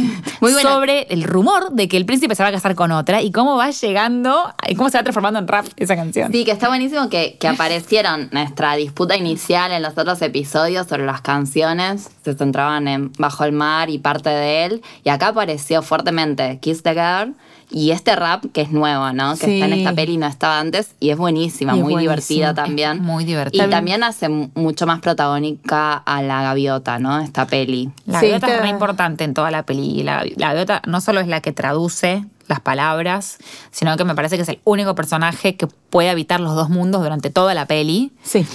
Muy 0.42 0.52
buena. 0.52 0.70
sobre 0.70 1.04
el 1.10 1.24
rumor 1.24 1.72
de 1.72 1.88
que 1.88 1.96
el 1.96 2.06
príncipe 2.06 2.36
se 2.36 2.44
va 2.44 2.50
a 2.50 2.52
casar 2.52 2.76
con 2.76 2.92
otra 2.92 3.22
y 3.22 3.32
cómo 3.32 3.56
va 3.56 3.72
llegando 3.72 4.54
y 4.68 4.76
cómo 4.76 4.90
se 4.90 4.98
va 4.98 5.04
transformando 5.04 5.40
en 5.40 5.48
rap 5.48 5.66
esa 5.78 5.96
canción. 5.96 6.30
Sí, 6.30 6.44
que 6.44 6.52
está 6.52 6.68
buenísimo 6.68 7.08
que, 7.10 7.38
que 7.40 7.48
aparecieron 7.48 8.28
nuestra 8.34 8.76
disputa 8.76 9.16
inicial 9.16 9.72
en 9.72 9.82
los 9.82 9.98
otros 9.98 10.22
episodios 10.22 10.88
sobre 10.88 11.06
las 11.06 11.22
canciones. 11.22 12.10
Se 12.26 12.34
centraban 12.34 12.90
en 12.90 13.14
Bajo 13.18 13.46
el 13.46 13.54
Mar 13.54 13.90
y 13.90 13.98
parte 13.98 14.30
de 14.30 14.66
él. 14.66 14.82
Y 15.06 15.10
acá 15.10 15.30
apareció 15.30 15.82
fuertemente 15.82 16.60
Kiss 16.60 16.84
the 16.84 16.92
Girl 16.94 17.34
y 17.70 17.92
este 17.92 18.16
rap 18.16 18.46
que 18.54 18.62
es 18.62 18.72
nuevo, 18.72 19.12
¿no? 19.12 19.36
Que 19.36 19.56
está 19.56 19.66
en 19.66 19.74
esta 19.74 19.94
peli 19.94 20.14
y 20.14 20.18
no 20.18 20.28
estaba 20.28 20.60
antes. 20.60 20.92
Y 21.00 21.10
es 21.10 21.18
buenísima, 21.18 21.74
Y 21.76 21.80
es 21.80 21.84
muy 21.84 21.94
buenísimo. 21.94 22.12
divertida 22.12 22.54
también. 22.54 22.92
Es 22.98 23.02
muy 23.02 23.26
divertida. 23.26 23.66
Y 23.66 23.70
también 23.70 24.04
hace 24.04 24.30
mucho 24.30 24.86
más 24.88 25.00
protagónica 25.02 25.94
a 25.98 26.22
la 26.22 26.42
gaviota, 26.44 26.98
¿no? 27.00 27.20
Esta 27.20 27.46
peli. 27.48 27.90
La 28.06 28.20
Sí, 28.20 28.28
gaviota 28.28 28.48
es 28.48 28.54
está- 28.54 28.64
re 28.64 28.70
importante 28.70 29.24
en 29.26 29.34
toda 29.34 29.52
la 29.52 29.64
peli. 29.64 30.02
La, 30.04 30.24
la 30.38 30.48
gaviota 30.50 30.82
no 30.88 31.02
solo 31.02 31.20
es 31.20 31.28
la 31.28 31.42
que 31.42 31.52
traduce 31.52 32.26
las 32.48 32.62
palabras, 32.62 33.38
sino 33.72 33.98
que 33.98 34.06
me 34.06 34.16
parece 34.16 34.38
que 34.38 34.44
es 34.44 34.50
el 34.50 34.60
único 34.64 34.96
personaje 34.96 35.58
que 35.58 35.68
puede 35.68 36.10
habitar 36.10 36.40
los 36.40 36.56
dos 36.56 36.70
mundos 36.70 37.02
durante 37.04 37.30
toda 37.30 37.54
la 37.54 37.66
peli. 37.66 38.14
Sí. 38.24 38.46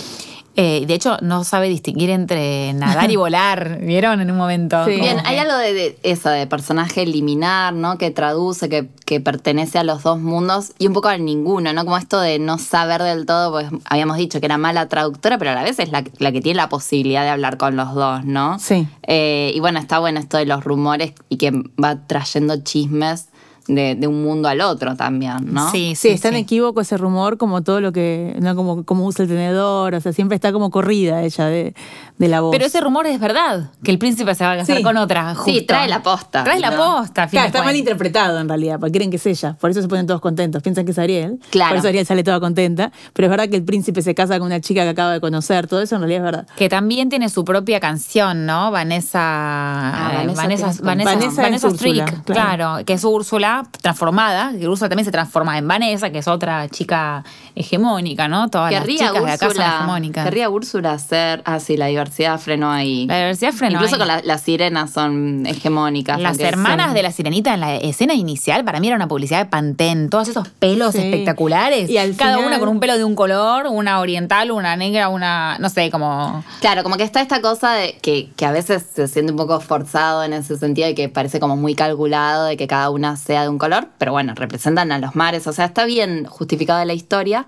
Eh, 0.57 0.85
de 0.87 0.95
hecho, 0.95 1.17
no 1.23 1.45
sabe 1.45 1.69
distinguir 1.69 2.11
entre 2.11 2.73
nadar 2.75 3.11
y 3.11 3.17
volar, 3.25 3.79
¿vieron? 3.81 4.21
En 4.21 4.31
un 4.31 4.37
momento. 4.37 4.85
Sí. 4.85 4.93
Bien, 4.97 5.19
que- 5.21 5.29
hay 5.29 5.39
algo 5.39 5.57
de, 5.57 5.73
de 5.73 5.99
eso, 6.03 6.29
de 6.29 6.47
personaje 6.47 7.07
liminar, 7.07 7.73
¿no? 7.73 7.97
Que 7.99 8.11
traduce, 8.11 8.69
que, 8.69 8.89
que 9.07 9.21
pertenece 9.21 9.79
a 9.79 9.85
los 9.85 10.03
dos 10.03 10.21
mundos 10.21 10.73
y 10.79 10.87
un 10.87 10.93
poco 10.93 11.09
al 11.09 11.25
ninguno, 11.25 11.73
¿no? 11.73 11.85
Como 11.85 11.97
esto 11.97 12.21
de 12.21 12.39
no 12.39 12.59
saber 12.59 13.03
del 13.03 13.25
todo, 13.27 13.51
pues 13.53 13.67
habíamos 13.89 14.17
dicho 14.19 14.41
que 14.41 14.47
era 14.47 14.59
mala 14.59 14.89
traductora, 14.89 15.39
pero 15.39 15.53
a 15.53 15.55
la 15.55 15.63
vez 15.63 15.79
es 15.79 15.91
la, 15.91 16.05
la 16.19 16.33
que 16.33 16.41
tiene 16.41 16.57
la 16.57 16.69
posibilidad 16.69 17.23
de 17.23 17.31
hablar 17.31 17.57
con 17.57 17.77
los 17.77 17.95
dos, 17.95 18.25
¿no? 18.25 18.59
Sí. 18.59 18.87
Eh, 19.07 19.53
y 19.55 19.61
bueno, 19.61 19.79
está 19.79 19.99
bueno 20.01 20.21
esto 20.21 20.37
de 20.37 20.47
los 20.47 20.63
rumores 20.65 21.13
y 21.29 21.37
que 21.39 21.51
va 21.83 22.07
trayendo 22.07 22.57
chismes 22.63 23.29
de, 23.69 23.95
de 23.95 24.07
un 24.07 24.23
mundo 24.25 24.49
al 24.49 24.61
otro 24.61 24.97
también, 24.97 25.53
¿no? 25.53 25.71
Sí, 25.71 25.95
Sí, 25.95 25.95
sí, 25.97 26.09
está 26.11 26.29
en 26.29 26.35
sí. 26.35 26.41
equívoco 26.41 26.81
ese 26.81 26.97
rumor, 26.97 27.37
como 27.39 27.63
todo 27.63 27.81
lo 27.81 27.93
que, 27.93 28.37
no 28.41 28.55
como, 28.57 28.85
como 28.85 29.05
usa 29.07 29.23
el 29.25 29.29
tenedor, 29.29 29.95
o 29.95 30.01
sea, 30.01 30.13
siempre 30.13 30.35
está 30.37 30.53
como 30.53 30.71
corrida 30.71 31.23
ella 31.23 31.47
de, 31.47 31.75
de 32.19 32.29
la 32.29 32.41
voz. 32.41 32.53
Pero 32.53 32.65
ese 32.67 32.81
rumor 32.81 33.07
es 33.07 33.19
verdad, 33.21 33.71
que 33.83 33.91
el 33.91 33.99
príncipe 33.99 34.35
se 34.35 34.45
va 34.45 34.53
a 34.53 34.57
casar 34.59 34.77
Sí. 34.77 34.83
con 34.83 34.97
otra. 34.97 35.35
Sí, 35.45 35.63
trae 35.63 35.89
la 35.89 36.03
posta, 36.03 36.45
Trae 36.45 36.61
la 36.61 36.77
posta, 36.77 37.27
Claro, 37.27 37.47
está 37.49 37.63
mal 37.63 37.75
interpretado 37.77 38.39
en 38.41 38.49
realidad, 38.49 38.79
porque 38.81 38.93
creen 38.93 39.11
que 39.11 39.17
es 39.17 39.27
ella. 39.27 39.57
Por 39.61 39.71
eso 39.71 39.83
se 39.83 39.89
ponen 39.89 40.07
todos 40.07 40.21
contentos. 40.21 40.63
Piensan 40.63 40.85
que 40.85 40.93
es 40.93 40.99
Ariel. 40.99 41.39
Claro. 41.51 41.71
Por 41.71 41.79
eso 41.79 41.89
Ariel 41.89 42.07
sale 42.07 42.23
toda 42.25 42.41
contenta. 42.41 42.91
Pero 43.13 43.27
es 43.27 43.31
verdad 43.31 43.49
que 43.49 43.57
el 43.57 43.65
príncipe 43.65 44.03
se 44.03 44.15
casa 44.15 44.39
con 44.39 44.47
una 44.47 44.61
chica 44.61 44.83
que 44.83 44.89
acaba 44.91 45.13
de 45.13 45.21
conocer. 45.21 45.67
Todo 45.67 45.83
eso 45.83 45.95
en 45.97 46.03
realidad 46.03 46.21
es 46.21 46.25
verdad. 46.25 46.47
Que 46.57 46.69
también 46.69 47.09
tiene 47.09 47.29
su 47.29 47.45
propia 47.45 47.81
canción, 47.81 48.47
¿no? 48.47 48.71
Vanessa. 48.71 49.21
Ah, 49.21 50.11
eh, 50.13 50.17
Vanessa 50.35 50.43
Vanessa, 50.43 50.67
Vanessa, 50.83 51.43
Vanessa 51.43 52.23
claro. 52.25 52.85
que 52.85 52.95
es 52.95 53.05
Úrsula 53.05 53.52
transformada. 53.81 54.53
Que 54.59 54.69
Úrsula 54.69 54.89
también 54.89 55.05
se 55.05 55.13
transforma 55.13 55.59
en 55.59 55.67
Vanessa, 55.69 56.11
que 56.11 56.19
es 56.19 56.29
otra 56.29 56.69
chica 56.69 57.25
hegemónica, 57.55 58.29
¿no? 58.29 58.49
Todas 58.49 58.71
Querría 58.71 59.05
las 59.05 59.13
chicas 59.13 59.25
de 59.25 59.33
acá 59.47 59.55
son 59.55 59.63
hegemónicas. 59.63 60.25
querría 60.25 60.49
Úrsula 60.51 60.93
hacer, 60.93 61.43
ah 61.45 61.61
sí, 61.61 61.77
la 61.77 61.87
diversidad 61.87 62.39
frenó 62.39 62.71
ahí. 62.71 63.07
La 63.07 63.17
diversidad 63.19 63.53
frenó 63.53 63.75
Incluso 63.75 63.95
ahí. 63.97 63.99
con 63.99 64.09
la- 64.09 64.23
las 64.23 64.41
sirenas 64.43 64.91
son 64.91 65.45
hegemónicas. 65.47 66.21
Las 66.21 66.39
hermanas 66.39 66.87
son- 66.87 66.95
de 66.95 67.03
la 67.03 67.13
sirenita 67.13 67.55
en 67.55 67.61
la 67.61 67.77
escena 67.77 68.15
inicial, 68.15 68.65
para 68.65 68.81
mí 68.81 68.87
era 68.89 68.97
una 68.97 69.09
publicidad 69.09 69.41
de 69.41 69.47
Pantene, 69.51 70.09
todos 70.09 70.29
esos 70.29 70.49
pelos 70.49 70.93
Sí. 70.93 70.99
espectaculares. 70.99 71.89
Y 71.91 71.99
al 71.99 72.17
cada 72.17 72.35
final- 72.37 72.47
una 72.49 72.59
con 72.59 72.69
un 72.69 72.81
pelo 72.81 72.97
de 72.97 73.05
un 73.05 73.15
color, 73.15 73.67
una 73.69 74.01
oriental, 74.01 74.51
una 74.51 74.77
negra, 74.77 75.09
una, 75.09 75.57
no 75.59 75.69
sé, 75.69 75.91
como... 75.91 76.45
Claro, 76.61 76.83
como 76.83 76.97
que 76.97 77.03
está 77.05 77.21
esta 77.21 77.41
cosa 77.41 77.73
de 77.73 77.99
que, 78.03 78.31
que 78.37 78.47
a 78.47 78.53
veces 78.53 78.85
se 78.95 79.09
siente 79.09 79.33
un 79.33 79.39
poco 79.39 79.61
forzado 79.61 80.23
en 80.25 80.33
ese 80.33 80.57
sentido 80.59 80.87
de 80.89 80.95
que 80.95 81.09
parece 81.09 81.41
como 81.41 81.57
muy 81.57 81.75
calculado 81.75 82.45
de 82.47 82.57
que 82.57 82.67
cada 82.67 82.91
una 82.91 83.17
sea 83.17 83.42
de 83.43 83.49
un 83.49 83.59
color, 83.59 83.89
pero 83.99 84.13
bueno, 84.13 84.35
representan 84.35 84.93
a 84.93 84.99
los 84.99 85.15
mares, 85.15 85.47
o 85.47 85.53
sea, 85.53 85.67
está 85.67 85.85
bien 85.85 86.25
justificada 86.25 86.85
la 86.85 86.95
historia. 86.95 87.47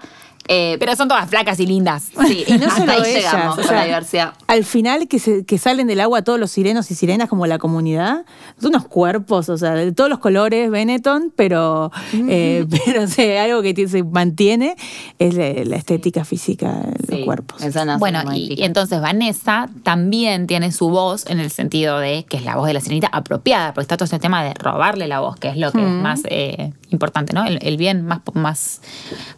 Eh, 0.49 0.77
Pero 0.79 0.95
son 0.95 1.09
todas 1.09 1.29
flacas 1.29 1.59
y 1.61 1.67
lindas. 1.67 2.11
sí, 2.27 2.45
Y 2.47 2.53
no 2.59 2.67
hasta 2.67 2.77
solo 2.81 2.93
ahí 2.93 2.99
ellas, 3.13 3.33
llegamos 3.33 3.55
o 3.55 3.57
con 3.61 3.65
sea, 3.69 3.77
la 3.79 3.85
diversidad. 3.87 4.33
Al 4.47 4.65
final 4.65 5.09
que, 5.09 5.19
se- 5.19 5.45
que 5.47 5.57
salen 5.59 5.87
del 5.87 6.01
agua 6.01 6.23
todos 6.23 6.39
los 6.39 6.51
sirenos 6.51 6.91
y 6.91 6.95
sirenas 6.95 7.29
como 7.29 7.47
la 7.47 7.59
comunidad, 7.59 8.25
son 8.61 8.71
unos 8.71 8.87
cuerpos, 8.87 9.49
o 9.49 9.57
sea, 9.57 9.73
de 9.73 9.93
todos 9.93 10.11
los 10.11 10.19
colores, 10.19 10.71
Benetton, 10.71 11.33
pero, 11.35 11.91
eh, 12.13 12.67
pero 12.85 13.05
o 13.05 13.07
sea, 13.07 13.45
algo 13.45 13.63
que 13.63 13.89
se 13.89 14.03
mantiene 14.03 14.77
es 15.19 15.35
la, 15.35 15.51
la 15.65 15.77
estética 15.77 16.25
física 16.25 16.81
de 16.99 17.17
los 17.17 17.25
cuerpos. 17.25 17.63
no 17.87 17.99
Bueno, 17.99 18.23
y, 18.35 18.63
entonces 18.65 19.01
Vanessa 19.01 19.69
también 19.83 20.47
tiene 20.47 20.73
su 20.73 20.91
voz 20.91 21.25
en 21.27 21.41
el 21.41 21.51
sentido 21.51 21.99
de 21.99 22.25
que 22.29 22.37
es 22.37 22.45
la 22.45 22.57
voz 22.57 22.67
de 22.67 22.75
la 22.75 22.81
sirenita 22.81 23.09
apropiada, 23.13 23.73
porque 23.73 23.85
está 23.85 23.97
todo 23.97 24.05
ese 24.05 24.19
tema 24.19 24.45
de 24.45 24.53
robarle 24.55 25.09
la 25.09 25.21
voz, 25.21 25.37
que 25.37 25.49
es 25.49 25.57
lo 25.57 25.73
que 25.73 25.81
es 25.81 25.89
más 25.91 26.21
eh, 26.29 26.73
importante, 26.91 27.33
¿no? 27.33 27.45
El, 27.45 27.59
el 27.63 27.77
bien 27.77 28.05
más, 28.05 28.21
más 28.35 28.81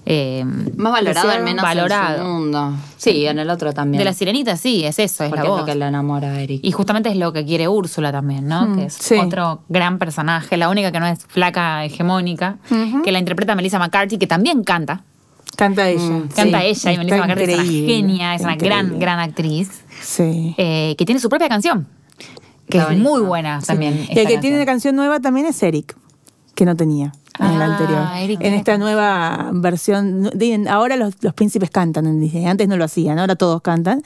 eh, 0.05 0.45
Más 0.77 0.96
valorado 0.97 1.31
al 1.31 1.43
menos 1.45 1.63
valorado. 1.63 2.17
en 2.17 2.23
su 2.23 2.29
mundo. 2.29 2.73
Sí, 2.97 3.27
en 3.27 3.39
el 3.39 3.51
otro 3.51 3.73
también. 3.73 3.99
de 3.99 4.05
la 4.05 4.13
sirenita, 4.13 4.57
sí, 4.57 4.85
es 4.85 4.99
eso, 4.99 5.25
es 5.25 5.31
porque 5.31 5.43
la 5.43 5.45
es 5.45 5.51
voz. 5.51 5.61
lo 5.61 5.67
que 5.67 5.75
le 5.75 5.87
enamora 5.87 6.29
a 6.33 6.41
Eric. 6.41 6.61
Y 6.63 6.73
justamente 6.73 7.09
es 7.11 7.17
lo 7.17 7.33
que 7.33 7.45
quiere 7.45 7.69
Úrsula 7.69 8.11
también, 8.13 8.47
¿no? 8.49 8.67
Mm, 8.67 8.77
que 8.77 8.85
es 8.87 8.95
sí. 8.95 9.15
otro 9.17 9.63
gran 9.69 9.99
personaje, 9.99 10.57
la 10.57 10.69
única 10.69 10.91
que 10.93 11.01
no 11.01 11.07
es 11.07 11.21
flaca 11.27 11.85
hegemónica, 11.85 12.57
que 13.05 13.13
la 13.13 13.19
interpreta 13.19 13.55
Melissa 13.55 13.79
McCarthy, 13.79 14.19
que 14.19 14.27
también 14.27 14.65
canta. 14.65 15.03
Canta 15.57 15.89
ella. 15.89 16.23
Canta 16.35 16.61
sí. 16.61 16.67
ella 16.67 16.93
y 16.93 16.99
Melissa 16.99 17.17
McCarthy 17.19 17.45
es 17.53 17.59
una 17.59 17.65
genia, 17.65 18.35
es 18.35 18.43
una 18.43 18.57
gran, 18.57 18.99
gran 18.99 19.19
actriz. 19.21 19.71
Sí. 20.03 20.55
eh, 20.59 20.95
que 20.99 21.05
tiene 21.07 21.21
su 21.21 21.29
propia 21.29 21.49
canción. 21.49 21.87
Que 22.69 22.79
Está 22.79 22.93
es 22.93 22.99
muy 22.99 23.21
buena 23.23 23.61
también. 23.65 24.07
Y 24.11 24.19
el 24.19 24.27
que 24.27 24.39
tiene 24.39 24.57
una 24.57 24.67
canción 24.67 24.97
nueva 24.97 25.21
también 25.21 25.47
es 25.47 25.63
Eric, 25.63 25.97
que 26.55 26.65
no 26.65 26.75
tenía 26.75 27.13
en 27.39 27.59
la 27.59 27.65
Ah, 27.67 27.77
anterior. 27.77 28.07
Eric 28.17 28.41
en 28.43 28.55
esta 28.55 28.79
nueva 28.79 29.51
versión, 29.53 30.31
ahora 30.69 30.97
los, 30.97 31.15
los 31.21 31.35
príncipes 31.35 31.71
cantan 31.71 32.07
en 32.07 32.21
Disney, 32.21 32.47
antes 32.47 32.69
no 32.69 32.77
lo 32.77 32.85
hacían, 32.85 33.19
ahora 33.19 33.37
todos 33.37 33.61
cantan. 33.63 34.03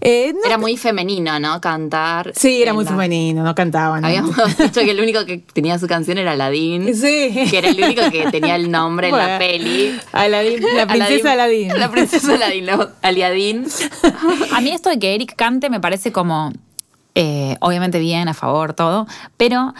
Eh, 0.00 0.32
no- 0.34 0.40
Era 0.46 0.58
muy 0.58 0.76
femenino, 0.76 1.38
¿no? 1.40 1.60
Cantar. 1.60 2.32
sí, 2.34 2.62
era 2.62 2.72
muy 2.72 2.84
la- 2.84 2.90
femenino, 2.90 3.42
no 3.44 3.54
cantaban. 3.54 4.04
Habíamos 4.04 4.36
dicho 4.58 4.80
que 4.80 4.90
el 4.90 5.00
único 5.00 5.24
que 5.24 5.38
tenía 5.38 5.78
su 5.78 5.86
canción 5.86 6.18
era 6.18 6.32
Aladdin. 6.32 6.94
Sí. 6.94 7.46
Que 7.50 7.58
era 7.58 7.68
el 7.68 7.82
único 7.82 8.02
que 8.10 8.30
tenía 8.30 8.56
el 8.56 8.70
nombre 8.70 9.08
en 9.08 9.16
la 9.16 9.38
peli. 9.38 9.94
Aladín, 10.12 10.62
la 10.74 10.86
princesa 10.86 11.32
Aladín. 11.32 11.68
La 11.78 11.90
princesa 11.90 12.32
no, 12.62 12.88
Aliadín. 13.02 13.66
A 14.52 14.60
mí 14.60 14.70
esto 14.70 14.90
de 14.90 14.98
que 14.98 15.14
Eric 15.14 15.34
cante 15.36 15.70
me 15.70 15.80
parece 15.80 16.12
como, 16.12 16.52
eh, 17.14 17.56
obviamente 17.60 17.98
bien, 17.98 18.28
a 18.28 18.34
favor, 18.34 18.72
todo, 18.74 19.06
pero 19.36 19.74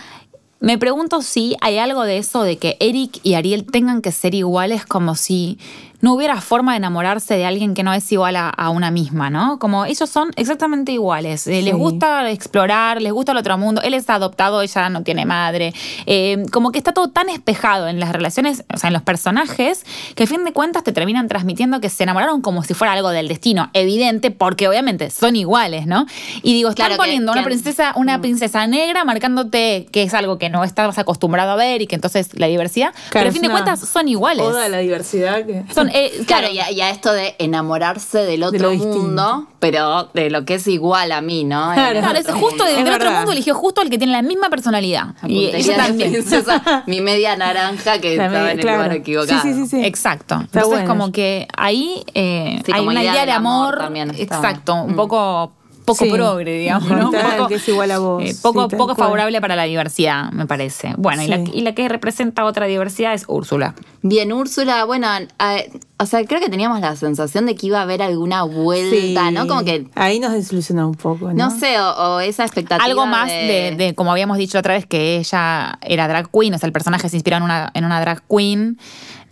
me 0.65 0.79
pregunto 0.79 1.21
si 1.21 1.57
hay 1.61 1.77
algo 1.77 2.05
de 2.05 2.17
eso 2.17 2.43
de 2.43 2.57
que 2.57 2.79
Eric 2.81 3.21
y 3.23 3.35
Ariel 3.35 3.67
tengan 3.67 4.01
que 4.01 4.13
ser 4.13 4.35
iguales 4.35 4.87
como 4.87 5.15
si 5.15 5.59
no 6.05 6.13
hubiera 6.13 6.39
forma 6.43 6.73
de 6.73 6.77
enamorarse 6.77 7.35
de 7.35 7.47
alguien 7.47 7.73
que 7.73 7.83
no 7.83 7.95
es 7.95 8.13
igual 8.13 8.37
a, 8.37 8.51
a 8.51 8.69
una 8.69 8.91
misma, 8.91 9.31
¿no? 9.31 9.59
Como 9.59 9.87
ellos 9.87 10.11
son 10.11 10.33
exactamente 10.37 10.93
iguales. 10.93 11.47
Eh, 11.47 11.63
Les 11.63 11.75
gusta 11.75 12.31
explorar, 12.31 13.01
les 13.01 13.11
gusta 13.11 13.33
el 13.33 13.39
otro 13.39 13.57
mundo. 13.57 13.81
Él 13.83 13.95
es 13.95 14.11
adoptado, 14.11 14.61
ella 14.61 14.91
no 14.91 15.03
tiene 15.03 15.25
madre. 15.25 15.73
Eh, 16.05 16.45
como 16.53 16.73
que 16.73 16.79
está 16.79 16.93
todo 16.93 17.09
tan 17.09 17.31
espejado 17.31 17.89
en 17.89 18.01
las 18.01 18.13
relaciones, 18.13 18.65
o 18.75 18.77
sea, 18.77 18.89
en 18.89 18.93
los 18.95 19.03
personajes, 19.03 19.87
que 20.15 20.25
a 20.25 20.27
fin 20.27 20.45
de 20.45 20.53
cuentas 20.53 20.85
te 20.85 20.93
terminan 20.93 21.27
transmitiendo 21.27 21.81
que 21.81 21.89
se 21.89 22.03
enamoraron 22.03 22.43
como 22.43 22.63
si 22.65 22.75
fuera 22.75 22.93
algo 22.93 23.09
del 23.09 23.27
destino. 23.29 23.71
Evidente, 23.73 24.31
porque 24.31 24.69
obviamente 24.69 25.09
son 25.09 25.37
iguales, 25.37 25.87
¿no? 25.87 26.05
Y 26.43 26.53
digo, 26.53 26.69
están 26.69 26.89
Claro 26.89 27.01
que- 27.03 27.07
poniendo 27.07 27.33
una 27.33 27.41
que- 27.41 27.47
princesa, 27.47 27.93
una 27.97 28.21
princesa 28.21 28.67
negra 28.67 29.05
marcándote 29.05 29.87
que 29.91 30.03
es 30.03 30.13
algo 30.13 30.37
que 30.37 30.51
no 30.51 30.65
estabas 30.65 30.99
acostumbrado 30.99 31.53
a 31.53 31.57
ver 31.57 31.81
y 31.81 31.87
que 31.87 31.95
entonces 31.95 32.29
la 32.39 32.47
diversidad. 32.47 32.93
pero 33.11 33.31
a 33.31 33.33
fin 33.33 33.41
de 33.41 33.49
cuentas 33.49 33.81
son 33.81 34.07
iguales. 34.09 34.45
Oda 34.45 34.67
a 34.67 34.69
la 34.69 34.79
diversidad. 34.79 35.47
Que... 35.47 35.65
Son, 35.75 35.89
eh, 35.95 36.25
Claro, 36.27 36.49
y 36.49 36.59
a, 36.59 36.71
y 36.71 36.81
a 36.83 36.91
esto 36.91 37.13
de 37.13 37.35
enamorarse 37.39 38.19
del 38.19 38.43
otro 38.43 38.73
mundo, 38.75 39.47
pero 39.61 40.11
de 40.13 40.29
lo 40.29 40.45
que 40.45 40.55
es 40.55 40.67
igual 40.67 41.13
a 41.13 41.21
mí, 41.21 41.45
¿no? 41.45 41.73
Claro. 41.73 42.01
Claro, 42.01 42.19
es 42.19 42.27
justo 42.29 42.65
del, 42.65 42.79
Es 42.79 42.85
del 42.85 42.95
otro 42.95 43.11
mundo 43.13 43.33
eligió 43.33 43.55
justo 43.55 43.81
el 43.81 43.89
que 43.91 43.97
tiene 43.99 44.13
la 44.13 44.23
misma 44.23 44.51
personalidad. 44.51 45.15
Y 45.27 45.47
ella 45.47 45.73
de 45.77 45.83
también. 45.83 46.13
princesa, 46.13 46.83
mi 46.87 47.01
media 47.01 47.37
naranja 47.37 47.99
que 48.01 48.17
La 48.17 48.25
estaba 48.27 48.39
media- 48.41 48.53
en 48.53 48.59
el 48.59 48.65
claro. 48.65 48.83
lugar 48.83 48.97
equivocado. 48.97 49.41
Sí, 49.43 49.55
sí, 49.55 49.61
sí, 49.63 49.67
sí. 49.69 49.85
Exacto. 49.85 50.35
Entonces, 50.35 50.69
bueno. 50.69 50.87
como 50.89 51.13
que 51.13 51.49
ahí 51.57 52.03
eh, 52.15 52.61
Sí, 52.67 52.73
hay 52.75 52.87
una 52.87 53.01
idea 53.01 53.13
idea, 53.13 53.27
de 53.27 53.33
amor 53.33 53.75
amor. 53.75 53.79
también 53.79 54.11
está. 54.11 54.37
exacto, 54.37 54.75
un 54.75 54.93
Mm. 54.93 54.97
poco 54.97 55.53
poco 55.85 56.05
Sí. 56.05 56.11
progre, 56.11 56.59
digamos, 56.59 56.89
¿no? 56.91 57.11
Tal, 57.11 57.37
poco, 57.37 57.49
que 57.49 57.55
es 57.57 57.69
igual 57.69 57.91
a 57.91 57.99
vos. 57.99 58.23
eh, 58.25 58.35
poco 58.43 58.63
Sí, 58.65 58.69
tal 58.71 58.79
poco 58.79 58.95
cual. 58.95 59.07
favorable 59.07 59.41
para 59.41 59.55
la 59.57 59.65
diversidad, 59.65 60.31
me 60.33 60.47
parece. 60.47 60.95
Bueno, 60.97 61.23
y, 61.23 61.27
la, 61.29 61.39
y 61.39 61.61
la 61.61 61.75
que 61.75 61.89
representa 61.89 62.45
otra 62.45 62.67
diversidad 62.67 63.15
es 63.15 63.25
Úrsula. 63.29 63.75
Bien, 64.03 64.33
Úrsula, 64.33 64.85
bueno, 64.85 65.09
eh, 65.17 65.71
o 65.99 66.07
sea, 66.07 66.25
creo 66.25 66.41
que 66.41 66.49
teníamos 66.49 66.81
la 66.81 66.97
sensación 66.97 67.47
de 67.47 67.55
que 67.55 67.67
iba 67.69 67.79
a 67.79 67.83
haber 67.83 68.03
alguna 68.03 68.43
vuelta, 68.43 69.29
Sí. 69.29 69.35
¿no? 69.35 69.47
Como 69.47 69.65
que, 69.65 69.87
Ahí 69.95 70.21
nos 70.21 70.33
desilusionó 70.33 70.89
un 70.89 70.95
poco, 70.95 71.33
¿no? 71.33 71.35
no, 71.35 71.51
sé, 71.59 71.79
o, 71.81 71.91
o 72.17 72.21
esa 72.21 72.45
expectativa. 72.45 72.85
Algo 72.85 73.07
más 73.07 73.29
de, 73.29 73.75
de, 73.77 73.95
como 73.95 74.11
habíamos 74.11 74.39
dicho 74.39 74.59
otra 74.59 74.75
vez, 74.75 74.87
que 74.87 75.19
ella 75.19 75.79
era 75.83 76.09
drag 76.09 76.29
queen, 76.31 76.55
o 76.55 76.59
sea, 76.59 76.67
el 76.67 76.73
personaje 76.73 77.09
se 77.09 77.17
inspiró 77.17 77.37
en 77.37 77.43
una, 77.45 77.71
en 77.75 77.85
una 77.85 78.01
drag 78.01 78.23
queen. 78.29 78.79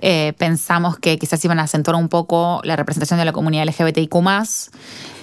Eh, 0.04 0.32
pensamos 0.37 0.99
que 0.99 1.16
quizás 1.16 1.44
iban 1.44 1.61
a 1.61 1.62
acentuar 1.62 1.94
un 1.97 2.09
poco 2.09 2.61
la 2.64 2.75
representación 2.75 3.21
de 3.21 3.25
la 3.25 3.32
comunidad 3.32 3.64
LGBTIQ. 3.68 4.12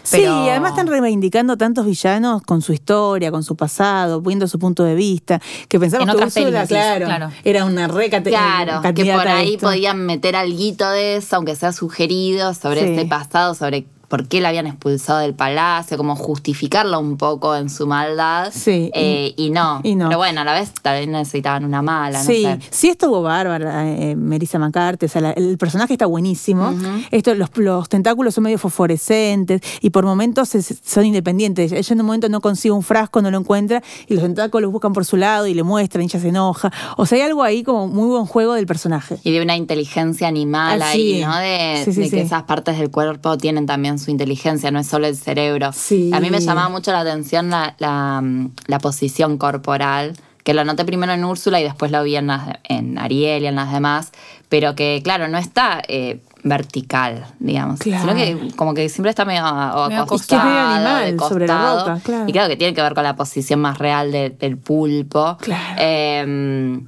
Sí, 0.09 0.17
pero- 0.23 0.45
y 0.45 0.49
además 0.49 0.71
están 0.71 0.87
reivindicando 0.87 1.55
tantos 1.57 1.85
villanos 1.85 2.41
con 2.41 2.61
su 2.61 2.73
historia, 2.73 3.31
con 3.31 3.43
su 3.43 3.55
pasado, 3.55 4.21
viendo 4.21 4.47
su 4.47 4.57
punto 4.59 4.83
de 4.83 4.95
vista, 4.95 5.39
que 5.67 5.79
pensamos 5.79 6.07
En 6.07 6.11
que 6.11 6.15
otras 6.17 6.35
Úrsula, 6.35 6.65
claro, 6.67 7.05
claro. 7.05 7.29
era 7.43 7.65
una 7.65 7.87
re 7.87 8.09
Claro, 8.09 8.81
que 8.93 9.05
por 9.13 9.27
ahí 9.27 9.57
podían 9.57 10.05
meter 10.05 10.35
alguito 10.35 10.89
de 10.89 11.17
eso, 11.17 11.35
aunque 11.35 11.55
sea 11.55 11.71
sugerido, 11.73 12.53
sobre 12.53 12.81
Sí. 12.87 12.93
ese 12.93 13.05
pasado, 13.05 13.53
sobre 13.53 13.85
por 14.09 14.27
qué 14.27 14.41
la 14.41 14.49
habían 14.49 14.67
expulsado 14.67 15.19
del 15.19 15.33
palacio, 15.35 15.95
como 15.95 16.15
justificarla 16.15 16.97
un 16.97 17.15
poco 17.15 17.55
en 17.55 17.69
su 17.69 17.87
maldad. 17.87 18.51
Sí, 18.53 18.91
Eh, 18.93 19.33
y, 19.37 19.51
no. 19.51 19.79
y 19.83 19.95
no. 19.95 20.07
Pero 20.09 20.17
bueno, 20.17 20.41
a 20.41 20.43
la 20.43 20.53
vez 20.53 20.71
tal 20.81 20.99
vez 20.99 21.07
necesitaban 21.07 21.63
una 21.63 21.81
mala, 21.81 22.21
Sí, 22.21 22.43
no 22.43 22.55
sé. 22.55 22.59
sí 22.71 22.89
estuvo 22.89 23.21
bárbara, 23.21 23.87
eh, 23.87 24.15
Melissa 24.15 24.59
McCarthy, 24.59 25.05
o 25.05 25.09
sea, 25.09 25.21
la- 25.21 25.31
el 25.31 25.57
personaje 25.57 25.93
está 25.93 26.07
buenísimo. 26.07 26.73
Esto, 27.11 27.33
los, 27.35 27.49
los 27.57 27.87
tentáculos 27.87 28.33
son 28.33 28.43
medio 28.45 28.57
fosforescentes 28.57 29.61
y 29.81 29.91
por 29.91 30.05
momentos 30.05 30.49
se- 30.49 30.61
son 30.63 31.05
independientes. 31.05 31.71
Ella 31.71 31.93
en 31.93 31.99
un 31.99 32.05
momento 32.07 32.29
no 32.29 32.41
consigue 32.41 32.71
un 32.71 32.83
frasco, 32.83 33.21
no 33.21 33.29
lo 33.31 33.37
encuentra 33.37 33.81
y 34.07 34.15
los 34.15 34.23
tentáculos 34.23 34.71
buscan 34.71 34.93
por 34.93 35.05
su 35.05 35.17
lado 35.17 35.45
y 35.47 35.53
le 35.53 35.63
muestran 35.63 36.03
y 36.03 36.05
ella 36.05 36.19
se 36.19 36.29
enoja. 36.29 36.71
O 36.97 37.05
sea, 37.05 37.17
hay 37.17 37.21
algo 37.23 37.43
ahí 37.43 37.63
como 37.63 37.87
muy 37.87 38.07
buen 38.07 38.25
juego 38.25 38.53
del 38.55 38.65
personaje. 38.65 39.17
Y 39.23 39.31
de 39.31 39.41
una 39.41 39.55
inteligencia 39.55 40.27
animal 40.27 40.81
Ah, 40.81 40.89
ahí. 40.89 41.21
¿no? 41.23 41.37
De, 41.37 41.81
Sí, 41.85 41.93
sí, 41.93 42.01
de 42.01 42.09
que 42.09 42.21
esas 42.21 42.43
partes 42.43 42.77
del 42.79 42.89
cuerpo 42.89 43.37
tienen 43.37 43.65
también 43.65 43.98
su 43.99 44.11
inteligencia, 44.11 44.71
no 44.71 44.79
es 44.79 44.87
solo 44.87 45.07
el 45.07 45.15
cerebro. 45.15 45.71
Sí. 45.73 46.11
A 46.13 46.19
mí 46.19 46.29
me 46.29 46.39
llamaba 46.39 46.69
mucho 46.69 46.91
la 46.91 47.01
atención 47.01 47.49
la, 47.49 47.75
la, 47.79 48.21
mm, 48.21 48.51
la 48.67 48.79
posición 48.79 49.37
corporal, 49.37 50.13
que 50.43 50.53
lo 50.53 50.63
noté 50.65 50.85
primero 50.85 51.11
en 51.13 51.23
Úrsula 51.25 51.59
y 51.59 51.63
después 51.63 51.91
lo 51.91 52.01
vi 52.03 52.15
en, 52.15 52.27
las- 52.27 52.57
en 52.63 52.97
Ariel 52.97 53.43
y 53.43 53.47
en 53.47 53.55
las 53.55 53.71
demás, 53.71 54.11
pero 54.47 54.73
que, 54.73 55.01
claro, 55.03 55.27
no 55.27 55.37
está 55.37 55.81
eh, 55.87 56.21
vertical, 56.43 57.25
digamos, 57.39 57.79
Claro. 57.79 58.01
sino 58.03 58.15
que 58.15 58.55
como 58.55 58.73
que 58.73 58.89
siempre 58.89 59.09
está 59.11 59.25
medio, 59.25 59.43
o 59.45 59.89
Medio 59.89 60.03
acostado, 60.03 60.45
medio 60.45 60.59
animal 60.59 61.11
de 61.17 61.19
sobre 61.19 61.47
la 61.47 61.99
claro. 62.03 62.27
Y 62.27 62.31
claro 62.31 62.49
que 62.49 62.55
tiene 62.57 62.73
que 62.73 62.81
ver 62.81 62.95
con 62.95 63.03
la 63.03 63.15
posición 63.15 63.59
más 63.59 63.77
real 63.77 64.11
de- 64.11 64.29
del 64.31 64.57
pulpo. 64.57 65.37
Claro. 65.41 65.75
Eh, 65.77 66.79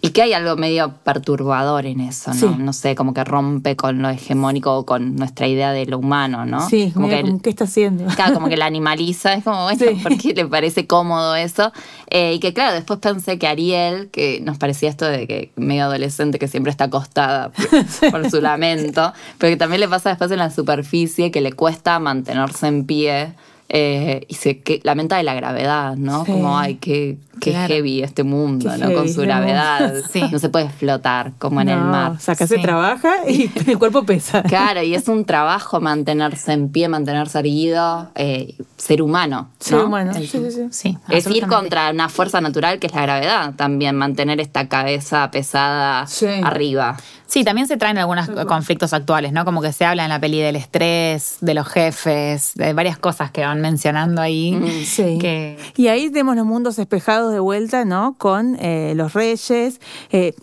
y 0.00 0.10
que 0.10 0.22
hay 0.22 0.32
algo 0.32 0.56
medio 0.56 0.92
perturbador 1.04 1.86
en 1.86 2.00
eso, 2.00 2.32
¿no? 2.32 2.36
Sí. 2.40 2.46
No 2.58 2.72
sé, 2.72 2.94
como 2.94 3.14
que 3.14 3.24
rompe 3.24 3.76
con 3.76 4.00
lo 4.02 4.08
hegemónico 4.08 4.76
o 4.78 4.86
con 4.86 5.16
nuestra 5.16 5.46
idea 5.46 5.72
de 5.72 5.86
lo 5.86 5.98
humano, 5.98 6.44
¿no? 6.46 6.68
Sí, 6.68 6.90
como 6.92 7.06
mira, 7.06 7.18
que 7.18 7.24
como, 7.28 7.42
¿qué 7.42 7.50
está 7.50 7.64
haciendo? 7.64 8.04
Claro, 8.14 8.34
como 8.34 8.48
que 8.48 8.56
la 8.56 8.66
animaliza, 8.66 9.34
es 9.34 9.44
como, 9.44 9.64
bueno, 9.64 9.78
Sí. 9.78 9.94
¿por 10.02 10.16
qué 10.18 10.34
le 10.34 10.46
parece 10.46 10.86
cómodo 10.86 11.34
eso? 11.34 11.72
Eh, 12.10 12.34
y 12.34 12.38
que 12.38 12.52
claro, 12.52 12.74
después 12.74 12.98
pensé 13.00 13.38
que 13.38 13.46
Ariel, 13.46 14.08
que 14.10 14.40
nos 14.40 14.58
parecía 14.58 14.88
esto 14.90 15.04
de 15.06 15.26
que 15.26 15.52
medio 15.56 15.84
adolescente 15.84 16.38
que 16.38 16.48
siempre 16.48 16.70
está 16.70 16.84
acostada 16.84 17.50
por, 18.00 18.10
por 18.10 18.30
su 18.30 18.40
lamento, 18.40 19.12
pero 19.38 19.50
que 19.52 19.56
también 19.56 19.80
le 19.80 19.88
pasa 19.88 20.10
después 20.10 20.30
en 20.30 20.38
la 20.38 20.50
superficie 20.50 21.30
que 21.30 21.40
le 21.40 21.52
cuesta 21.52 21.98
mantenerse 21.98 22.66
en 22.66 22.84
pie. 22.84 23.32
Eh, 23.68 24.24
y 24.28 24.34
se 24.34 24.60
que, 24.60 24.80
lamenta 24.82 25.16
de 25.16 25.22
la 25.22 25.34
gravedad, 25.34 25.96
¿no? 25.96 26.24
Sí. 26.24 26.32
Como, 26.32 26.58
ay, 26.58 26.76
qué, 26.76 27.18
qué 27.40 27.50
Claro. 27.50 27.68
heavy 27.74 28.02
este 28.02 28.22
mundo, 28.24 28.70
Qué 28.74 28.78
¿no? 28.84 28.92
Con 28.94 29.08
su 29.08 29.20
gravedad. 29.20 29.94
Sí. 30.10 30.22
No 30.32 30.38
se 30.38 30.48
puede 30.48 30.68
flotar 30.70 31.32
como 31.38 31.60
en 31.60 31.68
el 31.68 31.78
mar. 31.80 32.12
O 32.12 32.18
sea, 32.18 32.32
acá 32.34 32.46
se 32.46 32.58
trabaja 32.58 33.28
y 33.28 33.50
el 33.70 33.78
cuerpo 33.78 34.04
pesa. 34.04 34.42
Claro, 34.42 34.82
y 34.82 34.94
es 34.94 35.06
un 35.08 35.24
trabajo 35.26 35.80
mantenerse 35.80 36.52
en 36.52 36.70
pie, 36.70 36.88
mantenerse 36.88 37.38
erguido, 37.40 38.10
eh, 38.14 38.54
ser 38.78 39.02
humano. 39.02 39.50
Ser 39.60 39.78
¿no? 39.78 39.86
humano. 39.86 40.12
El- 40.16 40.26
Sí, 40.28 40.38
sí, 40.38 40.50
sí. 40.50 40.68
Sí, 40.70 40.98
Es 41.10 41.26
ir 41.28 41.46
contra 41.46 41.90
una 41.90 42.08
fuerza 42.08 42.40
natural 42.40 42.78
que 42.78 42.86
es 42.86 42.94
la 42.94 43.02
gravedad 43.02 43.54
también, 43.54 43.96
mantener 43.96 44.40
esta 44.40 44.68
cabeza 44.68 45.30
pesada 45.30 46.06
Sí. 46.06 46.26
arriba. 46.42 46.96
Sí, 47.28 47.44
también 47.44 47.68
se 47.68 47.76
traen 47.76 47.98
algunos 47.98 48.26
conflictos 48.46 48.94
actuales, 48.94 49.32
¿no? 49.32 49.44
Como 49.44 49.60
que 49.60 49.70
se 49.72 49.84
habla 49.84 50.02
en 50.04 50.08
la 50.08 50.18
peli 50.18 50.40
del 50.40 50.56
estrés, 50.56 51.36
de 51.42 51.52
los 51.52 51.68
jefes, 51.68 52.52
de 52.54 52.72
varias 52.72 52.96
cosas 52.98 53.30
que 53.30 53.42
van 53.42 53.60
mencionando 53.60 54.22
ahí. 54.22 54.52
Mm, 54.52 54.84
Sí. 54.84 55.18
Que, 55.20 55.58
Y 55.76 55.88
ahí 55.88 56.08
tenemos 56.10 56.36
los 56.36 56.46
mundos 56.46 56.78
espejados 56.78 57.30
de 57.32 57.38
vuelta, 57.40 57.84
¿no? 57.84 58.14
Con 58.16 58.56
eh, 58.60 58.94
los 58.96 59.12
reyes. 59.12 59.78
eh, 60.10 60.34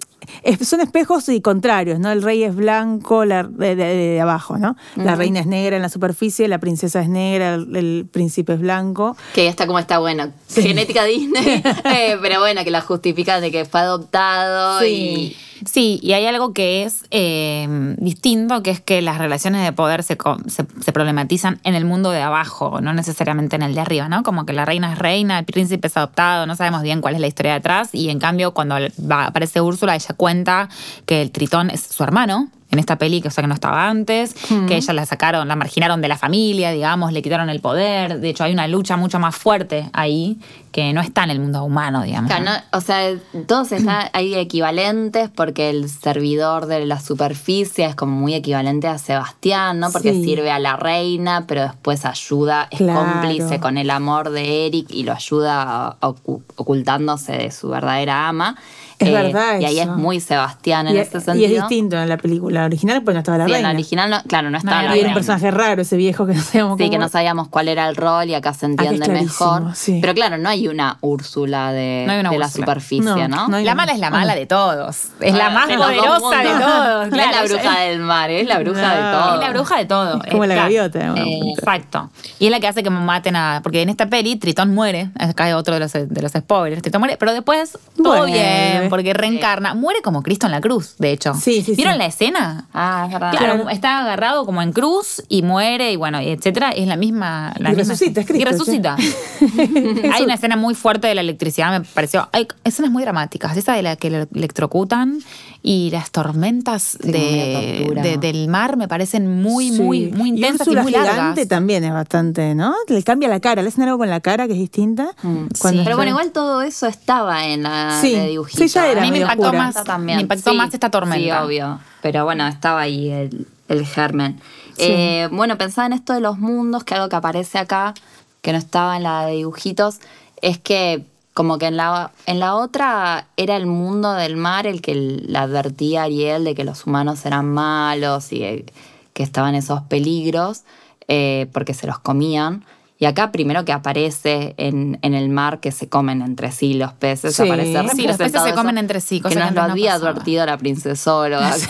son 0.64 0.80
espejos 0.82 1.28
y 1.30 1.40
contrarios, 1.42 2.00
¿no? 2.00 2.12
El 2.12 2.22
rey 2.24 2.44
es 2.44 2.56
blanco, 2.56 3.26
la, 3.26 3.44
de, 3.44 3.76
de- 3.76 3.96
de 3.96 4.22
abajo, 4.22 4.58
¿no? 4.58 4.76
La 4.96 5.14
reina 5.16 5.40
es 5.40 5.46
negra 5.48 5.76
en 5.76 5.82
la 5.84 5.90
superficie, 5.90 6.48
la 6.48 6.58
princesa 6.60 7.02
es 7.02 7.10
negra, 7.10 7.56
el, 7.56 7.76
el 7.76 8.08
príncipe 8.12 8.54
es 8.54 8.60
blanco. 8.60 9.16
Que 9.34 9.48
está 9.48 9.66
como 9.68 9.78
está 9.80 10.00
bueno. 10.00 10.32
Genética 10.50 11.04
Disney, 11.04 11.62
eh, 11.86 12.18
pero 12.22 12.40
bueno, 12.40 12.64
que 12.64 12.72
la 12.72 12.82
justifican 12.82 13.42
de 13.42 13.52
que 13.52 13.66
fue 13.66 13.80
adoptado 13.82 14.80
Sí. 14.82 14.86
y. 14.88 15.38
Sí, 15.66 16.00
y 16.04 16.14
hay 16.14 16.26
algo 16.28 16.54
que 16.54 16.84
es 16.84 17.06
eh, 17.12 17.68
distinto, 17.98 18.62
que 18.62 18.70
es 18.72 18.80
que 18.82 19.02
las 19.02 19.18
relaciones 19.18 19.64
de 19.64 19.74
poder 19.74 20.04
se, 20.04 20.16
se 20.48 20.92
problematizan 20.92 21.60
en 21.64 21.74
el 21.74 21.86
mundo 21.86 22.12
de 22.12 22.22
abajo, 22.22 22.82
no 22.82 22.94
necesariamente 22.94 23.56
en 23.56 23.64
el 23.64 23.74
de 23.74 23.82
arriba, 23.82 24.08
¿no? 24.08 24.22
Como 24.22 24.46
que 24.46 24.54
la 24.54 24.66
reina 24.66 24.94
es 24.94 25.00
reina, 25.00 25.40
el 25.40 25.46
príncipe 25.46 25.88
es 25.88 25.98
adoptado, 25.98 26.46
no 26.46 26.56
sabemos 26.56 26.84
bien 26.84 27.02
cuál 27.02 27.16
es 27.16 27.20
la 27.22 27.28
historia 27.28 27.54
detrás, 27.54 27.90
y 27.94 28.10
en 28.10 28.20
cambio 28.20 28.54
cuando 28.54 28.76
va- 29.10 29.26
aparece 29.26 29.60
Úrsula, 29.60 29.96
ella 29.96 30.14
cuenta 30.16 30.70
que 31.08 31.22
el 31.22 31.32
tritón 31.32 31.70
es 31.72 31.82
su 31.82 32.04
hermano, 32.04 32.50
en 32.76 32.80
esta 32.80 32.98
peli, 32.98 33.22
que 33.22 33.30
o 33.30 33.32
sea 33.32 33.42
que 33.42 33.48
no 33.48 33.54
estaba 33.54 33.88
antes, 33.90 34.36
que 34.68 34.76
ella 34.76 34.94
la 34.94 35.06
sacaron, 35.06 35.48
la 35.48 35.56
marginaron 35.56 36.02
de 36.02 36.08
la 36.08 36.18
familia, 36.18 36.72
digamos, 36.72 37.12
le 37.12 37.22
quitaron 37.22 37.50
el 37.50 37.60
poder. 37.62 38.20
De 38.20 38.30
hecho, 38.30 38.44
hay 38.44 38.54
una 38.54 38.68
lucha 38.68 38.98
mucho 38.98 39.18
más 39.20 39.36
fuerte 39.36 39.90
ahí 39.94 40.38
que 40.72 40.92
no 40.92 41.00
está 41.00 41.24
en 41.24 41.30
el 41.30 41.40
mundo 41.40 41.64
humano, 41.64 42.04
digamos. 42.04 42.30
Claro, 42.30 42.44
¿no? 42.46 42.52
no- 42.52 42.58
o 42.78 42.82
sea, 42.82 43.14
todos 43.48 43.72
están 43.72 44.10
ahí 44.14 44.36
equivalentes 44.36 45.30
porque 45.34 45.70
el 45.70 45.90
servidor 45.90 46.66
de 46.66 46.86
la 46.86 47.00
superficie 47.00 47.86
es 47.86 47.96
como 47.96 48.14
muy 48.16 48.34
equivalente 48.34 48.88
a 48.90 48.98
Sebastián, 48.98 49.80
¿no? 49.80 49.90
Porque 49.92 50.12
Sí. 50.12 50.24
sirve 50.26 50.52
a 50.52 50.60
la 50.60 50.76
reina, 50.76 51.46
pero 51.48 51.62
después 51.64 52.06
ayuda, 52.06 52.68
es 52.72 52.80
Claro. 52.80 53.00
cómplice 53.00 53.60
con 53.62 53.78
el 53.78 53.90
amor 53.90 54.32
de 54.32 54.66
Eric 54.68 54.88
y 54.92 55.04
lo 55.04 55.14
ayuda 55.14 55.98
ocu- 56.02 56.44
ocultándose 56.58 57.32
de 57.34 57.52
su 57.52 57.70
verdadera 57.70 58.28
ama. 58.28 58.58
Es 59.00 59.12
verdad 59.12 59.60
Y 59.60 59.66
ahí 59.66 59.80
es 59.80 59.88
muy 59.88 60.20
Sebastián 60.20 60.88
en 60.88 60.96
Y, 60.96 61.00
ese 61.00 61.18
y 61.18 61.22
sentido. 61.22 61.46
es 61.46 61.52
distinto 61.52 61.98
en 61.98 62.08
la 62.10 62.18
película 62.18 62.66
original, 62.66 63.02
pues 63.04 63.14
no 63.14 63.20
estaba 63.20 63.38
la 63.38 63.46
Sí, 63.46 63.52
en 63.52 63.56
reina. 63.56 63.70
la 63.70 63.74
original, 63.76 64.10
no- 64.10 64.24
claro, 64.24 64.50
no 64.50 64.58
estaba 64.58 64.78
No, 64.78 64.82
la 64.84 64.88
y 64.88 64.88
era 64.88 64.94
reina. 64.96 65.08
un 65.10 65.14
personaje 65.16 65.52
raro, 65.52 65.82
ese 65.82 65.98
viejo 65.98 66.26
que 66.26 66.34
no 66.34 66.42
sabíamos 66.42 66.78
Sí, 66.78 66.84
cómo- 66.86 66.92
que 66.92 66.98
no 66.98 67.10
sabíamos 67.10 67.48
cuál 67.50 67.68
era 67.68 67.88
el 67.90 67.96
rol 67.96 68.30
y 68.30 68.34
acá 68.36 68.54
se 68.54 68.66
entiende 68.68 69.08
mejor. 69.10 69.76
sí. 69.76 70.00
Pero 70.02 70.14
claro, 70.14 70.38
no 70.38 70.50
hay 70.50 70.68
una 70.68 70.98
Úrsula 71.02 71.72
de, 71.72 72.04
No 72.08 72.14
hay 72.14 72.20
una 72.20 72.30
de 72.32 72.38
la 72.40 72.50
superficie, 72.50 73.04
¿no? 73.04 73.28
No, 73.28 73.48
no 73.50 73.58
hay- 73.58 73.66
La 73.66 73.76
mala 73.76 73.92
es 73.92 74.00
la 74.00 74.10
mala 74.10 74.36
de 74.36 74.46
todos. 74.46 74.98
Es 75.20 75.34
la 75.34 75.50
más 75.50 75.68
poderosa 75.68 76.38
de 76.40 76.50
todos. 76.50 77.10
No 77.16 77.18
es 77.18 77.28
claro, 77.28 77.32
la 77.32 77.44
bruja 77.54 77.80
del 77.82 78.00
mar, 78.00 78.30
es 78.30 78.48
la 78.48 78.60
bruja 78.60 78.96
de 78.96 79.02
todo. 79.02 79.34
Es 79.36 79.40
la 79.42 79.50
bruja 79.52 79.78
de 79.78 79.86
todo. 79.86 80.24
Es 80.24 80.32
como 80.32 80.46
la 80.46 80.54
Claro. 80.56 80.62
gaviota. 80.70 81.14
Eh. 81.18 81.40
Exacto. 81.58 82.10
Y 82.40 82.46
es 82.46 82.52
la 82.52 82.60
que 82.60 82.68
hace 82.68 82.82
que 82.84 82.90
maten 82.90 83.36
a. 83.36 83.60
Porque 83.64 83.82
en 83.82 83.90
esta 83.90 84.08
peli 84.08 84.36
Tritón 84.38 84.74
muere. 84.74 85.10
Acá 85.20 85.46
hay 85.46 85.54
otro 85.54 85.74
de 85.74 85.80
los, 85.82 85.92
de 85.94 86.22
los 86.22 86.32
spoilers. 86.32 86.82
Tritón 86.82 87.02
muere, 87.02 87.18
pero 87.18 87.34
después 87.34 87.78
todo 88.02 88.18
Vuelve. 88.18 88.85
Porque 88.90 89.14
reencarna. 89.14 89.74
Muere 89.74 90.02
como 90.02 90.22
Cristo 90.24 90.46
en 90.46 90.52
la 90.52 90.62
cruz, 90.62 90.96
de 90.98 91.12
hecho. 91.12 91.34
Sí, 91.34 91.62
sí, 91.62 91.74
¿Vieron 91.76 91.94
sí. 91.94 92.00
la 92.00 92.06
escena? 92.06 92.68
Ah, 92.74 93.04
es 93.08 93.14
verdad. 93.14 93.32
Claro, 93.38 93.70
está 93.70 94.00
agarrado 94.00 94.46
como 94.46 94.62
en 94.62 94.72
cruz 94.72 95.24
y 95.30 95.42
muere 95.42 95.92
y 95.92 95.96
bueno, 95.96 96.22
y 96.22 96.30
etcétera. 96.30 96.72
Es 96.72 96.88
la 96.88 96.96
misma. 96.96 97.54
La 97.60 97.72
Y 97.72 97.76
misma 97.76 97.94
resucita, 97.94 98.22
es 98.22 98.30
Y 98.30 98.34
Cristo, 98.34 98.50
resucita. 98.50 98.96
hay 100.14 100.24
una 100.24 100.34
escena 100.36 100.56
muy 100.56 100.76
fuerte 100.76 101.08
de 101.08 101.16
la 101.16 101.22
electricidad, 101.22 101.72
me 101.80 101.86
pareció. 101.86 102.28
Hay 102.32 102.48
escenas 102.64 102.92
muy 102.92 103.04
dramáticas. 103.04 103.56
Esa 103.58 103.74
de 103.74 103.84
la 103.84 103.96
que 103.96 104.10
lo 104.10 104.28
electrocutan 104.34 105.20
y 105.68 105.90
las 105.90 106.12
tormentas 106.12 106.96
Sí, 107.02 107.12
de, 107.12 107.20
media 107.20 107.78
tortura. 107.80 108.02
de- 108.04 108.18
del 108.18 108.48
mar 108.48 108.78
me 108.78 108.88
parecen 108.88 109.42
muy, 109.42 109.72
Sí. 109.72 109.82
muy, 109.82 110.08
muy 110.12 110.30
intensas 110.30 110.68
y, 110.68 110.70
Úrsula 110.70 110.84
muy 110.84 110.92
gigante 110.92 111.18
largas. 111.18 111.48
también 111.48 111.84
es 111.84 111.92
bastante, 111.92 112.54
¿no? 112.54 112.76
Le 112.88 113.02
cambia 113.02 113.28
la 113.30 113.40
cara, 113.40 113.64
le 113.64 113.70
hacen 113.70 113.84
algo 113.86 113.98
con 113.98 114.08
la 114.10 114.20
cara 114.20 114.46
que 114.46 114.54
es 114.54 114.60
distinta. 114.60 115.10
Mm. 115.24 115.46
Cuando 115.60 115.84
Pero 115.84 115.96
bueno, 115.96 116.12
igual 116.12 116.32
todo 116.32 116.62
eso 116.62 116.86
estaba 116.86 117.48
en 117.48 117.64
la 117.64 117.98
Sí, 118.00 118.14
de 118.16 118.28
dibujito. 118.28 118.60
sí, 118.60 118.68
ya 118.68 118.92
era 118.92 119.02
A 119.02 119.06
mí 119.06 119.12
me 119.12 119.18
impactó 119.22 119.42
oscura. 119.42 119.58
más, 119.64 119.84
También. 119.84 120.18
me 120.18 120.22
impactó 120.22 120.52
Sí, 120.52 120.56
más 120.58 120.72
esta 120.72 120.92
tormenta. 120.92 121.18
Sí, 121.40 121.46
obvio. 121.46 121.80
Pero 122.04 122.26
bueno, 122.26 122.46
estaba 122.48 122.82
ahí 122.82 123.10
el, 123.10 123.48
el 123.68 123.86
germen. 123.88 124.40
Eh, 124.78 125.30
bueno, 125.32 125.58
pensaba 125.58 125.88
en 125.88 125.94
esto 125.94 126.14
de 126.14 126.20
los 126.22 126.38
mundos, 126.38 126.84
que 126.84 126.94
algo 126.94 127.10
que 127.10 127.16
aparece 127.16 127.58
acá, 127.58 127.96
que 128.44 128.52
no 128.52 128.60
estaba 128.60 128.98
en 128.98 129.02
la 129.04 129.26
de 129.26 129.38
dibujitos, 129.38 129.98
es 130.44 130.60
que 130.60 131.06
como 131.36 131.58
que 131.58 131.66
en 131.66 131.76
la, 131.76 132.14
en 132.28 132.40
la 132.40 132.56
otra 132.56 133.28
era 133.36 133.58
el 133.58 133.68
mundo 133.68 134.14
del 134.14 134.38
mar 134.38 134.66
el 134.66 134.82
que 134.82 134.96
le 134.96 135.38
advertía 135.38 136.02
a 136.02 136.04
Ariel 136.06 136.46
de 136.46 136.56
que 136.56 136.64
los 136.64 136.88
humanos 136.88 137.26
eran 137.26 137.46
malos 137.46 138.32
y 138.32 138.66
que 139.12 139.24
estaban 139.24 139.54
esos 139.54 139.82
peligros 139.82 140.64
eh, 141.10 141.48
porque 141.52 141.74
se 141.74 141.88
los 141.88 142.00
comían. 142.00 142.64
Y 142.98 143.04
acá 143.06 143.32
primero 143.34 143.66
que 143.66 143.74
aparece 143.74 144.54
en, 144.58 145.00
en 145.02 145.14
el 145.14 145.28
mar 145.28 145.60
que 145.60 145.72
se 145.74 145.90
comen 145.90 146.22
entre 146.22 146.52
sí 146.54 146.76
los 146.76 146.94
peces, 146.94 147.36
Sí. 147.36 147.44
aparece 147.44 147.72
Sí, 147.94 148.08
los 148.08 148.16
peces 148.16 148.42
se 148.42 148.54
comen 148.54 148.78
entre 148.78 149.02
sí, 149.02 149.20
cosa 149.20 149.30
que 149.36 149.36
que 149.36 149.46
nos 149.48 149.54
lo 149.54 149.66
no 149.68 149.72
había 149.74 149.92
pasaba. 149.92 150.12
advertido 150.12 150.46
la 150.46 150.58
princesóloga, 150.58 151.52
Sí, 151.58 151.68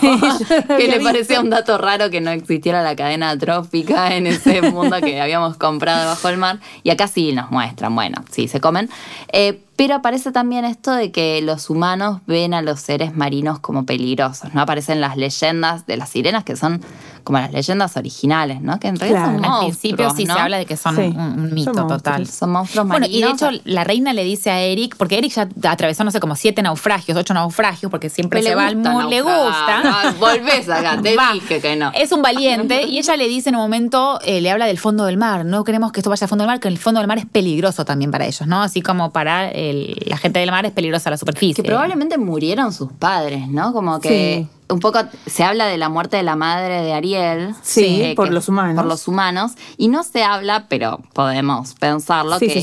que 0.78 0.88
le 0.88 1.00
parecía 1.00 1.40
un 1.42 1.50
dato 1.50 1.80
raro 1.80 2.12
que 2.12 2.22
no 2.22 2.30
existiera 2.30 2.84
la 2.84 2.96
cadena 2.96 3.36
trófica 3.40 4.16
en 4.16 4.28
ese 4.28 4.62
mundo 4.62 4.98
que 5.02 5.20
habíamos 5.20 5.58
comprado 5.58 6.02
debajo 6.02 6.28
del 6.28 6.38
mar. 6.38 6.60
Y 6.84 6.92
acá 6.92 7.08
sí 7.08 7.32
nos 7.34 7.50
muestran, 7.50 7.96
bueno, 7.96 8.24
sí, 8.30 8.48
se 8.48 8.62
comen. 8.62 8.88
Eh, 9.34 9.62
pero 9.76 9.96
aparece 9.96 10.32
también 10.32 10.66
esto 10.66 10.92
de 10.92 11.12
que 11.12 11.42
los 11.42 11.70
humanos 11.70 12.22
ven 12.28 12.54
a 12.54 12.62
los 12.62 12.80
seres 12.80 13.16
marinos 13.16 13.60
como 13.60 13.86
peligrosos, 13.86 14.54
¿no? 14.54 14.62
Aparecen 14.62 15.02
las 15.02 15.18
leyendas 15.18 15.86
de 15.86 15.98
las 15.98 16.10
sirenas, 16.10 16.44
que 16.44 16.56
son 16.56 16.82
como 17.24 17.40
las 17.40 17.52
leyendas 17.52 17.98
originales, 17.98 18.62
¿no? 18.62 18.80
Que 18.80 18.88
en 18.88 18.98
realidad 19.00 19.24
Claro. 19.24 19.36
son 19.38 19.46
Al 19.46 19.50
monstruos, 19.52 19.78
principio 19.80 20.10
sí 20.16 20.26
¿no? 20.26 20.34
se 20.36 20.40
habla 20.40 20.58
de 20.58 20.66
que 20.68 20.78
son 20.78 20.96
Sí, 20.96 21.02
un, 21.02 21.18
un 21.20 21.54
mito 21.56 21.74
son 21.74 21.88
total. 21.88 22.28
Son 22.28 22.52
monstruos 22.52 22.88
Bueno, 22.88 23.08
y 23.08 23.20
de 23.20 23.26
marinos. 23.28 23.42
hecho 23.42 23.62
la 23.66 23.84
reina 23.84 24.14
le 24.14 24.24
dice 24.24 24.52
a 24.52 24.62
Eric, 24.62 24.96
porque 24.96 25.18
Eric 25.18 25.34
ya 25.34 25.72
atravesó, 25.72 26.04
no 26.04 26.12
sé, 26.12 26.20
como 26.20 26.36
siete 26.36 26.62
naufragios, 26.62 27.18
ocho 27.18 27.34
naufragios, 27.34 27.90
porque 27.90 28.10
siempre 28.10 28.44
se 28.44 28.50
le 28.50 28.56
va 28.56 28.68
al 28.68 28.76
gusta 28.76 28.92
mundo, 28.92 29.10
le 29.10 29.22
gusta. 29.22 29.82
Ah, 29.84 30.14
volvés 30.20 30.70
acá, 30.70 31.02
te 31.02 31.16
Va. 31.16 31.34
dije 31.34 31.60
que 31.62 31.76
no. 31.76 31.92
Es 31.96 32.12
un 32.12 32.22
valiente 32.22 32.84
y 32.84 33.00
ella 33.00 33.16
le 33.18 33.28
dice 33.28 33.50
en 33.50 33.56
un 33.56 33.62
momento, 33.62 34.20
eh, 34.24 34.40
le 34.40 34.52
habla 34.52 34.68
del 34.68 34.78
fondo 34.78 35.06
del 35.06 35.18
mar. 35.18 35.46
No 35.46 35.64
queremos 35.64 35.92
que 35.92 36.02
esto 36.02 36.10
vaya 36.12 36.26
al 36.26 36.30
fondo 36.30 36.44
del 36.44 36.50
mar, 36.50 36.60
que 36.60 36.68
el 36.68 36.78
fondo 36.78 37.00
del 37.00 37.08
mar 37.08 37.18
es 37.18 37.26
peligroso 37.26 37.86
también 37.86 38.12
para 38.12 38.26
ellos, 38.28 38.46
¿no? 38.48 38.62
Así 38.62 38.82
como 38.84 39.12
para 39.12 39.50
el- 39.70 39.98
la 40.06 40.18
gente 40.18 40.40
del 40.40 40.52
mar 40.52 40.66
es 40.66 40.72
peligrosa 40.72 41.10
la 41.10 41.18
superficie. 41.18 41.64
Que 41.64 41.68
probablemente 41.70 42.18
murieron 42.18 42.72
sus 42.74 42.92
padres, 42.92 43.48
¿no? 43.48 43.74
Como 43.74 44.00
que 44.00 44.48
Sí. 44.68 44.74
un 44.74 44.80
poco 44.80 45.00
se 45.26 45.44
habla 45.44 45.66
de 45.68 45.78
la 45.78 45.90
muerte 45.90 46.18
de 46.18 46.24
la 46.24 46.36
madre 46.36 46.82
de 46.82 46.94
Ariel. 46.94 47.56
Sí, 47.62 48.14
por 48.16 48.32
los 48.32 48.48
humanos. 48.50 48.76
Por 48.76 48.86
los 48.86 49.08
humanos. 49.08 49.54
Y 49.78 49.88
no 49.90 50.04
se 50.04 50.24
habla, 50.24 50.66
pero 50.70 51.00
podemos 51.14 51.74
pensarlo, 51.76 52.40
Sí, 52.40 52.48
que 52.48 52.58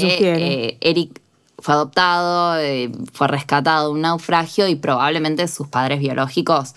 eh, 0.70 0.78
Eric 0.80 1.20
fue 1.58 1.74
adoptado, 1.74 2.58
eh, 2.58 2.90
fue 3.12 3.28
rescatado 3.28 3.86
de 3.88 3.92
un 3.94 4.00
naufragio 4.00 4.66
y 4.68 4.74
probablemente 4.74 5.46
sus 5.48 5.68
padres 5.68 6.00
biológicos 6.00 6.74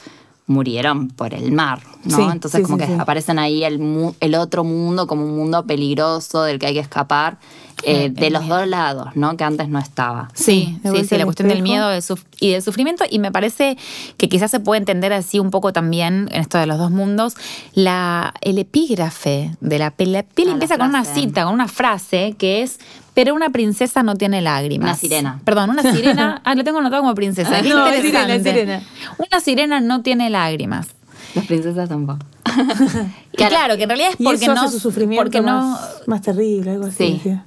murieron 0.47 1.07
por 1.09 1.33
el 1.33 1.51
mar, 1.51 1.81
¿no? 2.03 2.17
Sí, 2.17 2.23
Entonces 2.31 2.59
sí, 2.59 2.63
como 2.63 2.77
sí, 2.77 2.83
que 2.85 2.93
sí. 2.93 2.99
aparecen 2.99 3.39
ahí 3.39 3.63
el, 3.63 3.79
mu- 3.79 4.13
el 4.19 4.35
otro 4.35 4.63
mundo 4.63 5.07
como 5.07 5.25
un 5.25 5.35
mundo 5.35 5.65
peligroso 5.65 6.43
del 6.43 6.59
que 6.59 6.67
hay 6.67 6.73
que 6.75 6.81
escapar 6.81 7.39
eh, 7.83 8.05
El 8.05 8.13
de 8.15 8.29
los 8.29 8.43
miedo. 8.43 8.57
dos 8.59 8.67
lados, 8.67 9.07
¿no? 9.15 9.35
Que 9.38 9.43
antes 9.43 9.67
no 9.69 9.79
estaba. 9.79 10.29
Sí, 10.33 10.79
de 10.83 10.91
sí, 11.01 11.07
sí, 11.07 11.17
la 11.17 11.25
cuestión 11.25 11.47
del 11.49 11.57
espejo. 11.57 11.73
miedo 11.73 11.89
del 11.89 12.03
y 12.39 12.51
del 12.51 12.61
sufrimiento. 12.61 13.03
Y 13.09 13.19
me 13.19 13.31
parece 13.31 13.77
que 14.17 14.29
quizás 14.29 14.49
se 14.51 14.59
puede 14.59 14.79
entender 14.79 15.13
así 15.13 15.39
un 15.39 15.51
poco 15.51 15.73
también 15.73 16.29
en 16.31 16.41
esto 16.41 16.57
de 16.57 16.65
los 16.67 16.77
dos 16.77 16.91
mundos. 16.91 17.35
La, 17.73 18.33
el 18.41 18.57
epígrafe 18.59 19.51
de 19.61 19.79
la 19.79 19.91
peli. 19.91 20.11
La 20.11 20.23
peli 20.23 20.47
Ah, 20.47 20.51
la 20.51 20.53
empieza 20.53 20.77
con 20.77 20.89
una 20.89 21.05
cita, 21.05 21.43
con 21.45 21.53
una 21.53 21.67
frase 21.67 22.35
que 22.38 22.61
es. 22.63 22.79
Pero 23.13 23.33
una 23.33 23.49
princesa 23.49 24.03
no 24.03 24.15
tiene 24.15 24.41
lágrimas. 24.41 24.89
Una 24.89 24.95
sirena. 24.97 25.41
Perdón, 25.45 25.69
una 25.69 25.83
sirena. 25.93 26.41
Ah, 26.45 26.53
lo 26.53 26.63
tengo 26.65 26.79
anotado 26.79 27.01
como 27.01 27.15
princesa. 27.15 27.61
Qué 27.61 27.69
No, 27.69 27.88
sirena, 27.91 28.39
sirena. 28.43 28.83
Una 29.17 29.39
sirena 29.39 29.79
no 29.79 30.01
tiene 30.01 30.29
lágrimas. 30.29 30.88
Las 31.33 31.45
princesas 31.45 31.88
tampoco. 31.89 32.19
Y 33.33 33.38
claro, 33.43 33.75
que 33.77 33.83
en 33.83 33.89
realidad 33.89 34.09
es 34.13 34.19
Y 34.19 34.23
porque 34.23 34.45
eso 34.45 34.53
no. 34.55 34.61
hace 34.61 34.71
su 34.73 34.79
sufrimiento 34.79 35.21
porque 35.23 35.41
no. 35.41 35.71
más, 35.71 36.01
más 36.07 36.21
terrible, 36.21 36.71
algo 36.71 36.85
así. 36.85 37.19
Sí. 37.23 37.38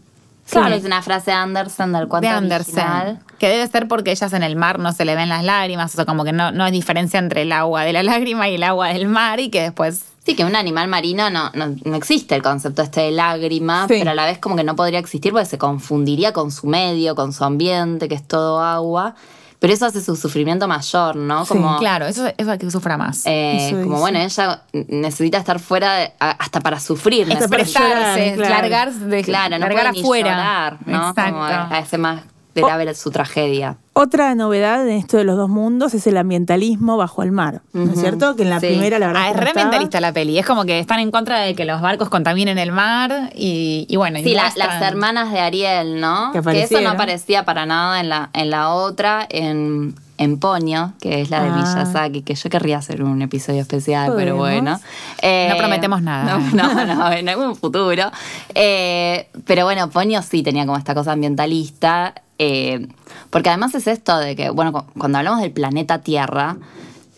Claro, 0.51 0.69
Sí. 0.75 0.81
es 0.81 0.85
una 0.85 1.03
frase 1.03 1.31
de 1.31 1.37
Anderson 1.37 1.93
del 1.93 2.09
cuento 2.09 2.29
de 2.29 2.35
Andersen. 2.35 2.79
original. 2.79 3.19
Que 3.39 3.49
debe 3.49 3.67
ser 3.69 3.87
porque 3.89 4.11
ellas 4.11 4.33
en 4.33 4.43
el 4.43 4.57
mar 4.57 4.79
no 4.79 4.93
se 4.93 5.05
le 5.05 5.15
ven 5.15 5.29
las 5.29 5.45
lágrimas, 5.45 5.93
o 5.93 5.97
sea, 5.97 6.05
como 6.05 6.25
que 6.25 6.33
no, 6.33 6.51
no 6.53 6.65
hay 6.65 6.73
diferencia 6.73 7.19
entre 7.19 7.43
el 7.43 7.53
agua 7.53 7.83
de 7.85 7.93
la 7.93 8.03
lágrima 8.05 8.49
y 8.49 8.55
el 8.57 8.63
agua 8.63 8.89
del 8.89 9.07
mar 9.09 9.41
y 9.41 9.51
que 9.51 9.63
después... 9.63 10.05
Sí, 10.25 10.35
que 10.37 10.45
un 10.45 10.57
animal 10.57 10.89
marino 10.89 11.31
no, 11.31 11.51
no, 11.55 11.75
no 11.85 11.97
existe 11.97 12.35
el 12.35 12.43
concepto 12.43 12.83
este 12.83 13.01
de 13.01 13.11
lágrima, 13.13 13.87
Sí. 13.89 13.95
pero 13.99 14.11
a 14.11 14.15
la 14.15 14.27
vez 14.27 14.39
como 14.39 14.57
que 14.57 14.65
no 14.65 14.77
podría 14.77 14.99
existir 14.99 15.33
porque 15.33 15.47
se 15.47 15.57
confundiría 15.57 16.33
con 16.35 16.51
su 16.53 16.67
medio, 16.67 17.15
con 17.15 17.33
su 17.33 17.45
ambiente, 17.45 18.09
que 18.09 18.15
es 18.15 18.27
todo 18.29 18.61
agua. 18.61 19.15
Pero 19.61 19.73
eso 19.73 19.87
hace 19.87 20.01
su 20.01 20.15
sufrimiento 20.15 20.69
mayor, 20.69 21.17
¿no? 21.17 21.45
Sí, 21.45 21.49
Como, 21.55 21.79
Claro, 21.79 22.07
eso 22.07 22.29
es 22.37 22.47
lo 22.47 22.57
que 22.59 22.71
sufra 22.71 22.97
más. 22.97 23.27
eh, 23.27 23.69
Eso 23.69 23.83
como 23.83 23.99
bueno, 23.99 24.21
ella 24.21 24.63
necesita 24.73 25.39
estar 25.39 25.59
fuera 25.59 25.95
de- 25.97 26.13
hasta 26.21 26.61
para 26.61 26.79
sufrir. 26.79 27.31
Expresarse, 27.31 28.35
claro. 28.37 28.55
largarse, 28.55 28.99
de, 29.07 29.25
Claro, 29.25 29.59
no 29.59 29.67
largar 29.67 29.87
puede 29.87 29.93
ni 29.95 30.01
afuera. 30.01 30.31
llorar, 30.31 30.77
¿no? 30.87 31.09
Exacto. 31.09 31.33
Como 31.33 31.43
hace 31.45 31.99
más 31.99 32.21
grave 32.63 32.95
su 32.95 33.11
tragedia. 33.11 33.77
Otra 33.93 34.35
novedad 34.37 34.87
en 34.89 34.95
esto 34.97 35.17
de 35.17 35.25
los 35.25 35.37
dos 35.37 35.49
mundos 35.49 35.93
es 35.95 36.07
el 36.07 36.17
ambientalismo 36.17 36.97
bajo 36.97 37.23
el 37.23 37.33
mar, 37.33 37.63
¿no 37.73 37.91
es 37.93 37.99
cierto? 38.01 38.37
Que 38.37 38.43
en 38.45 38.51
la 38.51 38.61
Sí. 38.61 38.69
primera, 38.69 38.99
la 39.01 39.09
verdad. 39.09 39.23
Ah, 39.23 39.27
que 39.27 39.31
es 39.31 39.37
no 39.37 39.41
re 39.43 39.49
estaba. 39.49 39.65
mentalista 39.67 40.01
la 40.01 40.13
peli. 40.13 40.39
Es 40.39 40.47
como 40.47 40.65
que 40.65 40.79
están 40.79 41.01
en 41.01 41.11
contra 41.11 41.41
de 41.41 41.55
que 41.57 41.65
los 41.65 41.81
barcos 41.81 42.09
contaminen 42.09 42.59
el 42.59 42.71
mar 42.71 43.31
y, 43.35 43.87
y 43.89 43.97
bueno. 43.97 44.19
y 44.19 44.23
Sí, 44.25 44.35
la- 44.35 44.45
muestran- 44.51 44.57
las 44.69 44.83
hermanas 44.83 45.33
de 45.33 45.41
Ariel, 45.41 46.01
¿no? 46.01 46.31
Que 46.33 46.41
Que, 46.43 46.63
eso 46.63 46.81
no 46.81 46.91
aparecía 46.91 47.45
para 47.45 47.67
nada 47.67 47.99
en 48.01 48.09
la, 48.09 48.31
en 48.35 48.51
la 48.51 48.71
otra, 48.73 49.27
en, 49.29 49.97
en 50.19 50.39
Ponyo, 50.39 50.93
que 51.01 51.21
es 51.23 51.31
la 51.31 51.43
de 51.43 51.49
Ah. 51.51 51.55
Miyazaki, 51.57 52.23
que 52.23 52.35
yo 52.35 52.51
querría 52.51 52.79
hacer 52.79 53.03
un 53.03 53.23
episodio 53.23 53.61
especial, 53.63 54.13
pero 54.17 54.37
bueno. 54.37 54.79
Eh, 55.23 55.49
No 55.51 55.57
prometemos 55.57 56.03
nada. 56.03 56.39
No, 56.53 56.75
no, 56.75 56.85
no, 56.95 57.13
en 57.13 57.29
algún 57.29 57.57
futuro. 57.57 58.11
Eh, 58.55 59.29
pero 59.47 59.65
bueno, 59.65 59.89
Ponyo 59.91 60.21
sí 60.23 60.43
tenía 60.43 60.67
como 60.67 60.77
esta 60.77 60.95
cosa 60.95 61.13
ambientalista, 61.13 62.15
eh, 62.39 62.87
porque 63.31 63.49
además 63.49 63.75
es 63.75 63.87
esto 63.87 64.19
de 64.19 64.37
que, 64.37 64.51
bueno, 64.51 64.73
cu- 64.73 64.85
cuando 64.99 65.19
hablamos 65.19 65.41
del 65.41 65.53
planeta 65.53 66.01
Tierra, 66.01 66.57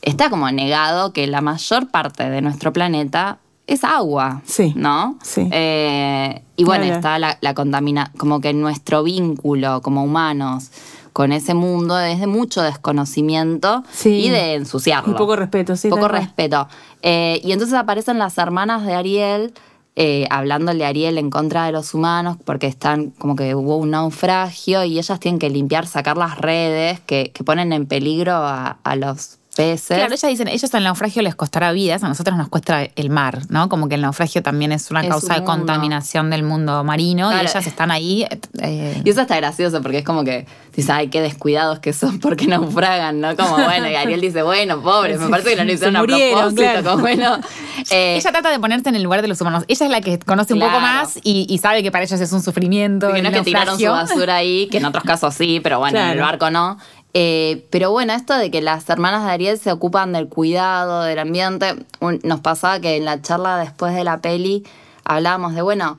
está 0.03 0.31
como 0.31 0.51
negado 0.51 1.13
que 1.13 1.27
la 1.27 1.41
mayor 1.41 1.91
parte 1.91 2.29
de 2.31 2.41
nuestro 2.43 2.73
planeta 2.73 3.39
es 3.67 3.85
agua, 3.85 4.43
Sí, 4.45 4.73
¿no? 4.77 5.17
sí. 5.23 5.49
Eh, 5.53 6.43
y 6.57 6.65
bueno, 6.65 6.85
Claro. 6.85 6.97
está 6.99 7.19
la, 7.19 7.39
la 7.41 7.55
contamina, 7.55 8.11
como 8.19 8.41
que 8.41 8.53
nuestro 8.53 9.03
vínculo 9.05 9.81
como 9.83 10.03
humanos 10.03 10.71
con 11.13 11.33
ese 11.33 11.55
mundo 11.55 11.99
es 11.99 12.21
de 12.21 12.27
mucho 12.27 12.63
desconocimiento 12.63 13.83
Sí. 13.91 14.27
y 14.27 14.31
de 14.31 14.55
ensuciarlo. 14.55 15.13
Un 15.13 15.19
poco 15.19 15.37
respeto, 15.37 15.77
sí. 15.77 15.89
Poco 15.89 16.09
respeto. 16.09 16.69
Eh, 17.03 17.41
y 17.45 17.53
entonces 17.53 17.77
aparecen 17.77 18.19
las 18.19 18.39
hermanas 18.39 18.87
de 18.87 18.95
Ariel, 18.95 19.53
eh, 19.97 20.27
hablándole 20.31 20.85
a 20.85 20.89
Ariel 20.89 21.19
en 21.19 21.31
contra 21.31 21.67
de 21.67 21.73
los 21.73 21.93
humanos, 21.95 22.37
porque 22.45 22.69
están 22.69 23.11
como 23.11 23.35
que 23.37 23.55
hubo 23.55 23.77
un 23.77 23.91
naufragio 23.91 24.85
y 24.85 24.99
ellas 24.99 25.19
tienen 25.19 25.39
que 25.41 25.51
limpiar, 25.51 25.87
sacar 25.87 26.17
las 26.17 26.39
redes 26.39 27.01
que, 27.01 27.33
que 27.35 27.43
ponen 27.45 27.73
en 27.73 27.87
peligro 27.87 28.33
a, 28.35 28.79
a 28.85 28.97
los 28.97 29.40
peces. 29.57 29.97
Claro, 29.97 30.15
ellas 30.15 30.31
dicen, 30.31 30.49
ellos 30.49 30.75
al 30.75 30.85
naufragio 30.85 31.23
les 31.23 31.35
costará 31.35 31.73
vidas, 31.73 32.03
a 32.05 32.09
nosotros 32.09 32.37
nos 32.37 32.49
cuesta 32.49 32.83
el 32.97 33.11
mar, 33.11 33.41
¿no? 33.49 33.69
Como 33.69 33.89
que 33.89 33.97
el 33.97 34.01
naufragio 34.03 34.43
también 34.43 34.73
es 34.73 34.91
una 34.91 35.01
Es 35.03 35.09
causa 35.09 35.35
de 35.35 35.45
contaminación 35.45 36.31
del 36.31 36.43
mundo 36.43 36.83
marino 36.85 37.29
Claro. 37.29 37.43
y 37.45 37.51
ellas 37.51 37.67
están 37.67 37.91
ahí. 37.91 38.27
eh, 38.63 39.01
Y 39.05 39.11
eso 39.11 39.21
está 39.23 39.37
gracioso 39.37 39.83
porque 39.83 39.99
es 39.99 40.05
como 40.05 40.25
que 40.25 40.47
dices, 40.75 40.91
ay, 40.91 41.09
qué 41.09 41.21
descuidados 41.21 41.81
que 41.81 41.93
son 41.93 42.21
porque 42.21 42.47
naufragan, 42.49 43.21
¿no? 43.21 43.37
Como 43.37 43.55
bueno, 43.65 43.89
y 43.91 43.95
Ariel 43.97 44.21
dice, 44.21 44.43
bueno, 44.43 44.81
pobres, 44.83 45.19
me 45.21 45.29
parece 45.29 45.51
que 45.51 45.57
no 45.57 45.65
lo 45.65 45.73
hicieron 45.73 45.97
a 45.97 46.03
propósito, 46.05 46.55
claro. 46.55 46.83
como 46.85 46.99
bueno. 47.03 47.39
eh, 47.91 48.17
ella 48.17 48.31
trata 48.33 48.51
de 48.51 48.59
ponerse 48.61 48.89
en 48.89 48.95
el 48.95 49.03
lugar 49.03 49.23
de 49.23 49.29
los 49.29 49.41
humanos. 49.41 49.65
Ella 49.69 49.87
es 49.87 49.91
la 49.93 50.01
que 50.01 50.19
conoce 50.21 50.55
un 50.55 50.61
poco 50.61 50.81
más 50.81 51.19
y, 51.23 51.47
y 51.49 51.59
sabe 51.59 51.83
que 51.83 51.91
para 51.91 52.05
ellos 52.05 52.21
es 52.21 52.33
un 52.33 52.43
sufrimiento. 52.43 53.13
que 53.13 53.21
no 53.23 53.29
el 53.29 53.35
es 53.35 53.41
que 53.41 53.45
tiraron 53.45 53.79
su 53.79 53.87
basura 53.87 54.37
ahí, 54.37 54.69
que 54.69 54.79
en 54.79 54.85
otros 54.85 55.05
casos 55.11 55.35
sí, 55.35 55.61
pero 55.63 55.79
bueno, 55.81 55.99
en 55.99 56.09
el 56.11 56.21
barco 56.21 56.51
no. 56.51 56.79
Eh, 57.13 57.67
pero 57.71 57.91
bueno, 57.91 58.13
esto 58.13 58.37
de 58.37 58.51
que 58.51 58.61
las 58.61 58.89
hermanas 58.89 59.25
de 59.25 59.33
Ariel 59.33 59.59
se 59.59 59.73
ocupan 59.73 60.13
del 60.13 60.29
cuidado 60.29 61.03
del 61.03 61.19
ambiente, 61.19 61.75
un- 62.01 62.21
nos 62.23 62.41
pasaba 62.41 62.79
que 62.81 62.97
en 62.97 63.05
la 63.05 63.21
charla 63.21 63.57
después 63.59 63.95
de 63.95 64.05
la 64.05 64.19
peli 64.19 64.65
hablábamos 65.05 65.55
de, 65.55 65.63
bueno, 65.63 65.99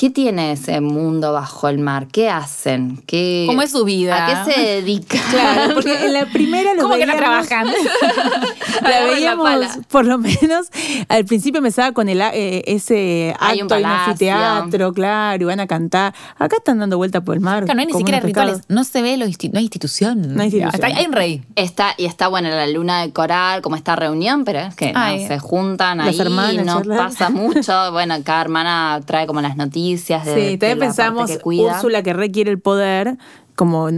¿qué 0.00 0.08
tiene 0.08 0.52
ese 0.52 0.80
mundo 0.80 1.34
bajo 1.34 1.68
el 1.68 1.76
mar? 1.78 2.06
¿Qué 2.10 2.30
hacen? 2.30 3.02
¿Qué, 3.06 3.44
¿Cómo 3.46 3.60
es 3.60 3.70
su 3.70 3.84
vida? 3.84 4.26
¿A 4.40 4.46
qué 4.46 4.54
se 4.54 4.58
dedican? 4.60 5.20
Claro, 5.30 5.74
porque 5.74 6.06
en 6.06 6.14
la 6.14 6.24
primera 6.24 6.72
lo 6.72 6.80
¿Cómo 6.84 6.94
que 6.94 7.04
no 7.04 7.12
veíamos- 7.12 7.46
trabajan? 7.46 7.66
la 8.82 8.90
la 9.00 9.04
veíamos, 9.04 9.44
pala. 9.44 9.68
por 9.90 10.06
lo 10.06 10.16
menos, 10.16 10.68
al 11.08 11.26
principio 11.26 11.58
empezaba 11.58 11.92
con 11.92 12.08
el, 12.08 12.22
a- 12.22 12.34
eh, 12.34 12.62
ese 12.66 13.34
Hay 13.40 13.60
un 13.60 13.64
acto, 13.64 13.74
hay 13.74 13.82
un 13.82 13.88
palacio. 13.90 14.12
anfiteatro, 14.12 14.92
claro, 14.94 15.42
y 15.42 15.44
van 15.44 15.60
a 15.60 15.66
cantar. 15.66 16.14
Acá 16.38 16.56
están 16.56 16.78
dando 16.78 16.96
vuelta 16.96 17.20
por 17.20 17.34
el 17.34 17.40
mar. 17.42 17.64
Claro, 17.64 17.74
no 17.76 17.80
hay 17.82 17.86
ni 17.86 17.92
siquiera 17.92 18.20
rituales. 18.20 18.60
No 18.68 18.84
se 18.84 19.02
ve, 19.02 19.18
lo 19.18 19.26
insti- 19.26 19.50
no 19.52 19.58
hay 19.58 19.64
institución. 19.66 20.34
No 20.34 20.40
hay 20.40 20.48
institución. 20.48 20.82
Ahí 20.84 20.92
hay 20.94 21.04
un 21.04 21.12
rey. 21.12 21.42
Está, 21.56 21.92
y 21.98 22.06
está 22.06 22.28
buena 22.28 22.48
la 22.48 22.66
luna 22.68 23.02
de 23.02 23.12
coral, 23.12 23.60
como 23.60 23.76
esta 23.76 23.96
reunión, 23.96 24.46
pero 24.46 24.60
es 24.60 24.74
que 24.74 24.94
no, 24.94 25.00
se 25.28 25.38
juntan 25.38 25.98
Las 25.98 26.06
ahí, 26.08 26.20
hermanas 26.20 26.64
no 26.64 26.76
charlan. 26.78 26.96
pasa 26.98 27.28
mucho. 27.28 27.92
Bueno, 27.92 28.14
cada 28.24 28.40
hermana 28.40 29.00
trae 29.04 29.26
como 29.26 29.42
las 29.42 29.56
noticias 29.58 29.89
de, 29.96 30.34
Sí, 30.34 30.40
de 30.40 30.58
también 30.58 30.78
la 30.78 30.84
pensamos 30.86 31.30
que 31.30 31.38
cuida. 31.38 31.74
Úrsula 31.76 32.02
que 32.02 32.12
requiere 32.12 32.50
el 32.50 32.58
poder, 32.58 33.16
como 33.56 33.88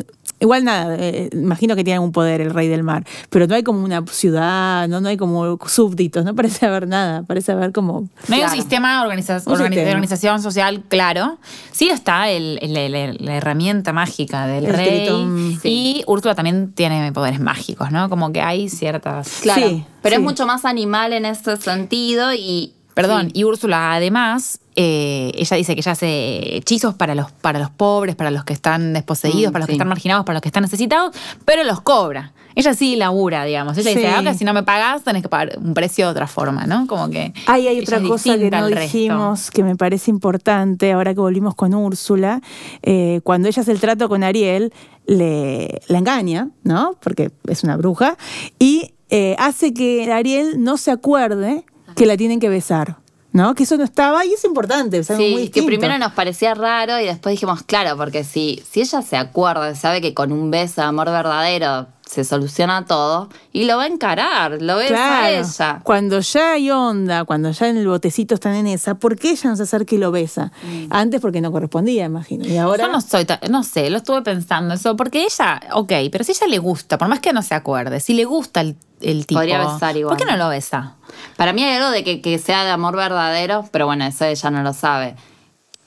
igual 0.40 0.64
nada, 0.64 0.96
eh, 0.98 1.30
imagino 1.32 1.76
que 1.76 1.84
tiene 1.84 1.94
algún 1.96 2.10
poder 2.10 2.40
el 2.40 2.50
rey 2.50 2.66
del 2.66 2.82
mar, 2.82 3.04
pero 3.30 3.46
no 3.46 3.54
hay 3.54 3.62
como 3.62 3.84
una 3.84 4.04
ciudad, 4.10 4.88
no, 4.88 5.00
no 5.00 5.08
hay 5.08 5.16
como 5.16 5.56
súbditos, 5.68 6.24
no 6.24 6.34
parece 6.34 6.66
haber 6.66 6.88
nada, 6.88 7.22
parece 7.22 7.52
haber 7.52 7.70
como 7.70 8.00
No 8.26 8.34
hay 8.34 8.40
un 8.40 8.46
Claro. 8.48 8.54
sistema 8.56 9.02
organiza- 9.06 9.36
Un 9.46 9.52
organi- 9.52 9.58
sistema. 9.68 9.82
de 9.84 9.90
organización 9.90 10.42
social 10.42 10.82
claro. 10.88 11.38
Sí 11.70 11.90
está 11.90 12.28
el- 12.28 12.58
el- 12.60 12.76
el- 12.76 13.18
la 13.20 13.36
herramienta 13.36 13.92
mágica 13.92 14.48
del 14.48 14.64
El 14.66 14.74
rey. 14.74 14.98
tritón, 15.02 15.58
sí. 15.62 15.68
Y 15.68 16.04
Úrsula 16.08 16.34
también 16.34 16.72
tiene 16.72 17.12
poderes 17.12 17.38
mágicos, 17.38 17.92
¿no? 17.92 18.08
Como 18.08 18.32
que 18.32 18.40
hay 18.40 18.68
ciertas. 18.68 19.38
Claro, 19.42 19.68
Sí, 19.68 19.84
pero 20.02 20.16
sí. 20.16 20.22
es 20.22 20.24
mucho 20.24 20.44
más 20.44 20.64
animal 20.64 21.12
en 21.12 21.24
ese 21.24 21.56
sentido 21.56 22.34
y... 22.34 22.72
Perdón, 22.94 23.26
sí. 23.26 23.40
y 23.40 23.44
Úrsula 23.44 23.94
además, 23.94 24.60
eh, 24.76 25.32
ella 25.34 25.56
dice 25.56 25.74
que 25.74 25.80
ella 25.80 25.92
hace 25.92 26.56
hechizos 26.56 26.94
para 26.94 27.14
los, 27.14 27.30
para 27.30 27.58
los 27.58 27.70
pobres, 27.70 28.16
para 28.16 28.30
los 28.30 28.44
que 28.44 28.52
están 28.52 28.92
desposeídos, 28.92 29.50
Mm, 29.50 29.52
para 29.52 29.60
los 29.60 29.66
que 29.66 29.72
están 29.72 29.88
marginados, 29.88 30.24
para 30.24 30.34
los 30.34 30.42
que 30.42 30.48
están 30.48 30.62
necesitados, 30.62 31.14
pero 31.44 31.64
los 31.64 31.80
cobra. 31.80 32.32
Ella 32.54 32.74
sí 32.74 32.96
labura, 32.96 33.44
digamos. 33.44 33.78
Ella 33.78 33.90
dice, 33.90 34.08
ahora 34.08 34.34
si 34.34 34.44
no 34.44 34.52
me 34.52 34.62
pagas, 34.62 35.02
tenés 35.02 35.22
que 35.22 35.28
pagar 35.28 35.58
un 35.58 35.72
precio 35.72 36.06
de 36.06 36.10
otra 36.10 36.26
forma, 36.26 36.66
¿no? 36.66 36.86
Como 36.86 37.08
que. 37.08 37.32
Ay, 37.46 37.66
hay 37.66 37.80
otra 37.80 38.00
cosa 38.02 38.36
que 38.36 38.50
no 38.50 38.66
dijimos 38.66 39.50
que 39.50 39.62
me 39.62 39.76
parece 39.76 40.10
importante, 40.10 40.92
ahora 40.92 41.14
que 41.14 41.20
volvimos 41.20 41.54
con 41.54 41.74
Úrsula, 41.74 42.42
eh, 42.82 43.20
cuando 43.24 43.48
ella 43.48 43.62
hace 43.62 43.72
el 43.72 43.80
trato 43.80 44.08
con 44.08 44.22
Ariel, 44.22 44.72
le, 45.06 45.80
la 45.88 45.98
engaña, 45.98 46.50
¿no? 46.62 46.96
Porque 47.02 47.30
es 47.48 47.64
una 47.64 47.76
bruja, 47.76 48.16
y 48.58 48.92
eh, 49.08 49.34
hace 49.38 49.72
que 49.72 50.12
Ariel 50.12 50.62
no 50.62 50.76
se 50.76 50.90
acuerde 50.90 51.64
que 51.94 52.06
la 52.06 52.16
tienen 52.16 52.40
que 52.40 52.48
besar, 52.48 52.96
¿no? 53.32 53.54
Que 53.54 53.62
eso 53.64 53.76
no 53.76 53.84
estaba 53.84 54.24
y 54.26 54.32
es 54.32 54.44
importante, 54.44 54.98
es 54.98 55.10
algo 55.10 55.22
muy 55.22 55.44
Sí, 55.44 55.50
que 55.50 55.62
primero 55.62 55.96
nos 55.98 56.12
parecía 56.12 56.54
raro 56.54 57.00
y 57.00 57.04
después 57.06 57.32
dijimos, 57.32 57.62
claro, 57.62 57.96
porque 57.96 58.24
si, 58.24 58.62
si 58.70 58.80
ella 58.82 59.02
se 59.02 59.16
acuerda, 59.16 59.74
sabe 59.74 60.00
que 60.00 60.12
con 60.14 60.32
un 60.32 60.50
beso 60.50 60.80
de 60.82 60.86
amor 60.88 61.06
verdadero 61.10 61.86
se 62.06 62.24
soluciona 62.24 62.84
todo 62.84 63.30
y 63.54 63.64
lo 63.64 63.78
va 63.78 63.84
a 63.84 63.86
encarar, 63.86 64.60
lo 64.60 64.76
besa 64.76 64.92
a 64.92 65.28
Claro, 65.30 65.46
ella. 65.48 65.80
cuando 65.82 66.20
ya 66.20 66.52
hay 66.52 66.70
onda, 66.70 67.24
cuando 67.24 67.50
ya 67.52 67.68
en 67.68 67.78
el 67.78 67.88
botecito 67.88 68.34
están 68.34 68.52
en 68.54 68.66
esa, 68.66 68.96
¿por 68.96 69.16
qué 69.16 69.30
ella 69.30 69.48
no 69.48 69.56
se 69.56 69.62
acerca 69.62 69.94
y 69.94 69.98
lo 69.98 70.10
besa? 70.10 70.52
Antes 70.90 71.22
porque 71.22 71.40
no 71.40 71.50
correspondía, 71.52 72.04
imagino. 72.04 72.46
Y 72.46 72.58
ahora... 72.58 72.84
Yo 72.84 72.92
no 72.92 73.00
soy, 73.00 73.26
no 73.48 73.64
sé, 73.64 73.88
lo 73.88 73.96
estuve 73.96 74.20
pensando 74.20 74.74
eso, 74.74 74.94
porque 74.94 75.24
ella, 75.24 75.58
ok, 75.72 75.90
pero 76.10 76.22
si 76.22 76.32
ella 76.32 76.48
le 76.48 76.58
gusta, 76.58 76.98
por 76.98 77.08
más 77.08 77.20
que 77.20 77.32
no 77.32 77.40
se 77.40 77.54
acuerde, 77.54 77.98
si 78.00 78.12
le 78.12 78.26
gusta 78.26 78.60
el, 78.60 78.76
el 79.02 79.26
tipo, 79.26 79.40
Podría 79.40 79.58
besar 79.58 79.96
igual. 79.96 80.16
¿por 80.16 80.24
qué 80.26 80.30
no 80.30 80.36
lo 80.38 80.48
besa? 80.48 80.94
Para 81.36 81.52
mí 81.52 81.62
hay 81.62 81.76
algo 81.76 81.90
de 81.90 82.04
que, 82.04 82.20
que 82.20 82.38
sea 82.38 82.64
de 82.64 82.70
amor 82.70 82.96
verdadero, 82.96 83.68
pero 83.72 83.86
bueno, 83.86 84.04
eso 84.04 84.24
ella 84.24 84.50
no 84.50 84.62
lo 84.62 84.72
sabe. 84.72 85.14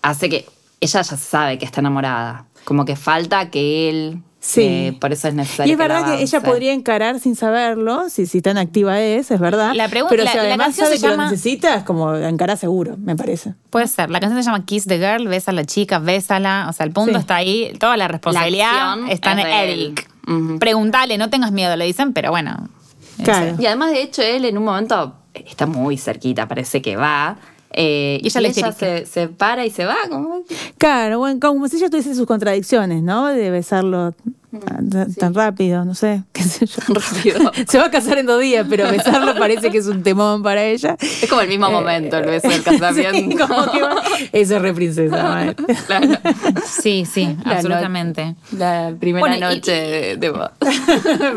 Hace 0.02 0.30
que 0.30 0.46
ella 0.82 1.02
ya 1.02 1.18
sabe 1.18 1.58
que 1.58 1.66
está 1.66 1.80
enamorada. 1.82 2.46
Como 2.64 2.86
que 2.86 2.96
falta 2.96 3.50
que 3.50 3.90
él. 3.90 4.22
Sí. 4.40 4.62
eh, 4.62 4.98
por 5.02 5.12
eso 5.12 5.28
es 5.28 5.34
necesario. 5.34 5.72
Y 5.72 5.74
es 5.74 5.78
verdad 5.80 6.06
que 6.18 6.22
ella 6.22 6.40
podría 6.42 6.72
encarar 6.72 7.20
sin 7.20 7.36
saberlo, 7.36 8.10
si, 8.10 8.28
si 8.28 8.44
tan 8.44 8.60
activa 8.60 9.00
es, 9.02 9.32
es 9.32 9.40
verdad. 9.40 9.74
La 9.74 9.90
pregun- 9.90 10.06
Pero 10.10 10.24
la- 10.24 10.30
si 10.32 10.38
la 10.38 10.44
además 10.44 10.68
canción 10.68 10.86
sabe 10.86 10.98
se 10.98 11.02
que 11.02 11.08
lo 11.08 11.14
llama- 11.14 11.32
necesita, 11.32 11.74
es 11.78 11.84
como 11.84 12.14
encarar 12.14 12.56
seguro, 12.56 12.96
me 13.00 13.16
parece. 13.16 13.56
Puede 13.72 13.88
ser. 13.88 14.12
La 14.12 14.20
canción 14.20 14.40
se 14.40 14.46
llama 14.46 14.64
Kiss 14.64 14.86
the 14.86 15.00
Girl, 15.00 15.28
besa 15.28 15.50
a 15.50 15.54
la 15.56 15.66
chica, 15.66 15.98
bésala. 15.98 16.68
O 16.70 16.74
sea, 16.74 16.86
el 16.86 16.92
punto 16.92 17.14
Sí. 17.14 17.18
está 17.18 17.38
ahí. 17.38 17.74
Toda 17.80 17.98
la 17.98 18.08
responsabilidad 18.08 18.98
está 19.10 19.32
en. 19.32 19.40
Eric. 19.40 20.08
Ujú. 20.28 20.60
Pregúntale, 20.60 21.18
no 21.18 21.32
tengas 21.32 21.52
miedo, 21.52 21.76
le 21.76 21.86
dicen, 21.86 22.14
pero 22.14 22.30
bueno. 22.30 22.70
Claro. 23.26 23.56
Y 23.60 23.66
además, 23.66 23.92
de 23.92 24.02
hecho, 24.02 24.22
él 24.22 24.46
en 24.46 24.58
un 24.58 24.64
momento 24.66 25.16
está 25.34 25.66
muy 25.66 25.98
cerquita, 25.98 26.48
parece 26.48 26.82
que 26.82 26.96
va. 26.96 27.38
eh, 27.72 28.20
Y 28.22 28.28
ella 28.28 28.40
dice 28.40 28.72
se, 28.72 29.06
se 29.06 29.28
para 29.28 29.66
y 29.66 29.70
se 29.70 29.86
va. 29.86 29.98
Como, 30.10 30.44
Claro, 30.78 31.20
bueno, 31.20 31.40
como 31.42 31.68
si 31.68 31.76
ella 31.78 31.90
tuviese 31.90 32.16
sus 32.16 32.26
contradicciones, 32.26 33.04
¿no? 33.04 33.26
De 33.28 33.50
besarlo 33.52 34.14
tan, 34.60 35.14
tan 35.14 35.34
rápido, 35.34 35.84
no 35.86 35.94
sé, 35.96 36.24
qué 36.34 36.44
sé 36.44 36.66
yo. 36.66 36.76
rápido. 36.94 37.52
Se 37.68 37.78
va 37.78 37.86
a 37.86 37.92
casar 37.92 38.18
en 38.18 38.26
dos 38.26 38.42
días, 38.42 38.66
pero 38.70 38.90
besarlo 38.92 39.36
parece 39.38 39.70
que 39.72 39.78
es 39.80 39.88
un 39.88 40.04
temón 40.04 40.44
para 40.44 40.64
ella. 40.64 40.96
Es 41.00 41.28
como 41.30 41.42
el 41.42 41.48
mismo 41.48 41.70
momento, 41.70 42.18
el 42.18 42.26
beso 42.26 42.48
del 42.50 42.64
casamiento. 42.64 43.16
Sí, 43.16 43.48
como 43.48 43.72
que 43.72 43.82
va- 43.82 44.02
Eso 44.32 44.56
es 44.58 44.62
re 44.62 44.74
princesa, 44.74 45.24
madre. 45.24 45.56
Claro. 45.88 46.08
Sí, 46.66 47.06
sí, 47.06 47.36
La 47.46 47.54
absolutamente. 47.54 48.36
La 48.58 48.94
primera 49.00 49.20
Bueno, 49.28 49.36
y- 49.52 49.56
noche 49.56 49.72
de, 49.72 50.18
de 50.18 50.30
boda. 50.30 50.54